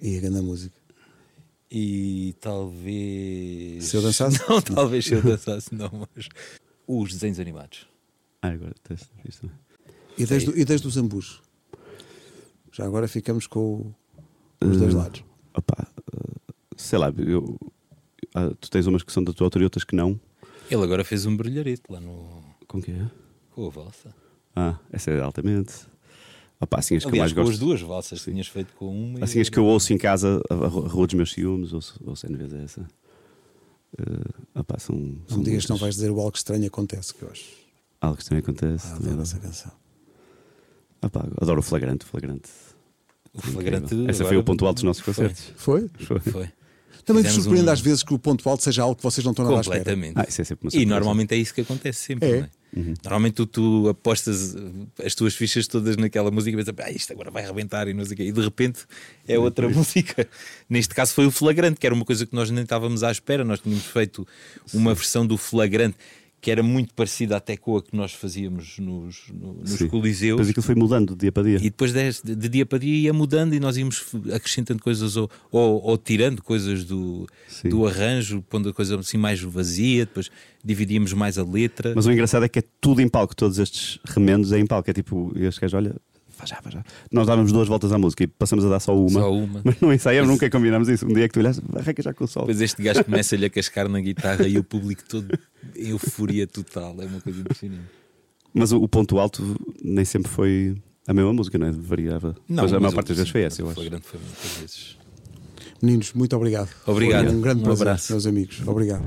[0.00, 0.78] E a grande música.
[1.70, 3.84] E talvez.
[3.84, 4.40] Se eu dançasse?
[4.48, 6.28] Não, talvez se eu dançasse, não, mas.
[6.86, 7.86] Os desenhos animados.
[8.40, 8.72] Ah, agora
[9.28, 9.50] isso.
[10.16, 11.42] E desde, e desde os ambus?
[12.72, 13.92] Já agora ficamos com
[14.60, 15.24] os dois uh, lados.
[15.54, 17.58] Opa, uh, sei lá, eu,
[18.36, 20.20] uh, tu tens umas que são da tua autoria, outras que não.
[20.70, 22.42] Ele agora fez um brilharito lá no.
[22.66, 22.94] Com que
[23.54, 24.14] Com a valsa.
[24.54, 25.74] Ah, essa é altamente.
[26.60, 27.52] Opa, assim as que eu mais gosto.
[27.52, 29.24] as duas valsas, tinhas feito com uma.
[29.24, 32.36] Assim as que eu ouço em casa, a, Rua dos Meus Ciúmes, ouço, ouço N
[32.36, 32.88] vezes essa.
[33.98, 37.22] Uh, opa, são, não são digas que não vais dizer o algo estranho acontece, que
[37.22, 37.46] eu acho.
[38.00, 38.88] Algo estranho acontece.
[38.88, 39.72] Ah, adoro essa canção.
[41.02, 42.48] Opa, adoro o flagrante, flagrante.
[43.32, 43.94] O flagrante.
[44.08, 45.52] Essa foi o ponto alto dos nossos concertos.
[45.56, 45.88] Foi?
[45.98, 46.20] Foi.
[46.20, 46.48] foi.
[47.04, 47.72] Também te surpreende um...
[47.72, 49.78] às vezes que o ponto alto seja algo que vocês não estão nada à espera.
[49.78, 50.14] Completamente.
[50.18, 52.28] Ah, é e normalmente é isso que acontece sempre.
[52.28, 52.38] É.
[52.40, 52.50] É?
[52.76, 52.92] Uhum.
[53.02, 54.54] Normalmente tu, tu, apostas
[55.02, 58.04] as tuas fichas todas naquela música e pensas, ah, isto agora vai arrebentar e não
[58.04, 58.22] sei o quê.
[58.24, 58.80] E de repente
[59.26, 60.28] é outra música.
[60.68, 63.42] Neste caso foi o Flagrante, que era uma coisa que nós nem estávamos à espera.
[63.42, 64.26] Nós tínhamos feito
[64.74, 65.96] uma versão do Flagrante
[66.40, 70.36] que era muito parecida até com a que nós fazíamos nos, nos coliseus.
[70.36, 71.56] Depois aquilo foi mudando de dia para dia.
[71.56, 75.28] E depois de, de, dia para dia ia mudando e nós íamos acrescentando coisas ou,
[75.50, 77.26] ou, ou tirando coisas do,
[77.64, 80.30] do arranjo, pondo a coisa assim mais vazia, depois
[80.64, 81.92] dividíamos mais a letra.
[81.94, 84.88] Mas o engraçado é que é tudo em palco, todos estes remendos é em palco.
[84.88, 85.96] É tipo, este gajo, olha,
[86.38, 86.84] faz já, faz já.
[87.12, 89.20] Nós dávamos duas voltas à música e passamos a dar só uma.
[89.20, 89.60] Só uma.
[89.64, 91.04] Mas não ensaiamos, nunca combinámos isso.
[91.06, 92.42] Um dia que tu olhas, arranca já com o sol.
[92.44, 95.38] Depois este gajo começa-lhe a cascar na guitarra e o público todo
[95.76, 96.96] em euforia total.
[97.00, 97.82] É uma coisa impressionante.
[98.54, 100.76] Mas o, o ponto alto nem sempre foi
[101.06, 101.72] a mesma música, não é?
[101.72, 102.34] Variava.
[102.48, 103.90] Não, mas a mas maior parte das vezes foi essa, eu Foi acho.
[103.90, 104.98] grande, foi muitas vezes.
[105.82, 106.70] Meninos, muito obrigado.
[106.86, 107.26] Obrigado.
[107.26, 108.12] Foi um grande Um prazer, abraço.
[108.12, 108.62] meus amigos.
[108.66, 109.02] Obrigado.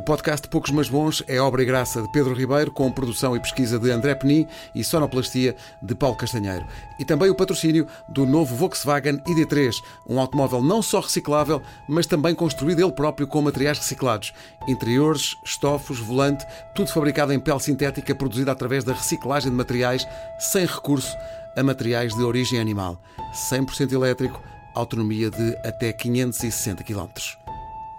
[0.00, 3.40] O podcast Poucos Mas Bons é obra e graça de Pedro Ribeiro, com produção e
[3.40, 6.64] pesquisa de André Peni e sonoplastia de Paulo Castanheiro.
[6.98, 9.74] E também o patrocínio do novo Volkswagen ID3,
[10.08, 14.32] um automóvel não só reciclável, mas também construído ele próprio com materiais reciclados.
[14.66, 20.64] Interiores, estofos, volante, tudo fabricado em pele sintética produzida através da reciclagem de materiais sem
[20.64, 21.14] recurso
[21.54, 22.98] a materiais de origem animal.
[23.34, 24.42] 100% elétrico,
[24.74, 27.06] autonomia de até 560 km.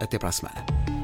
[0.00, 1.01] Até para a semana.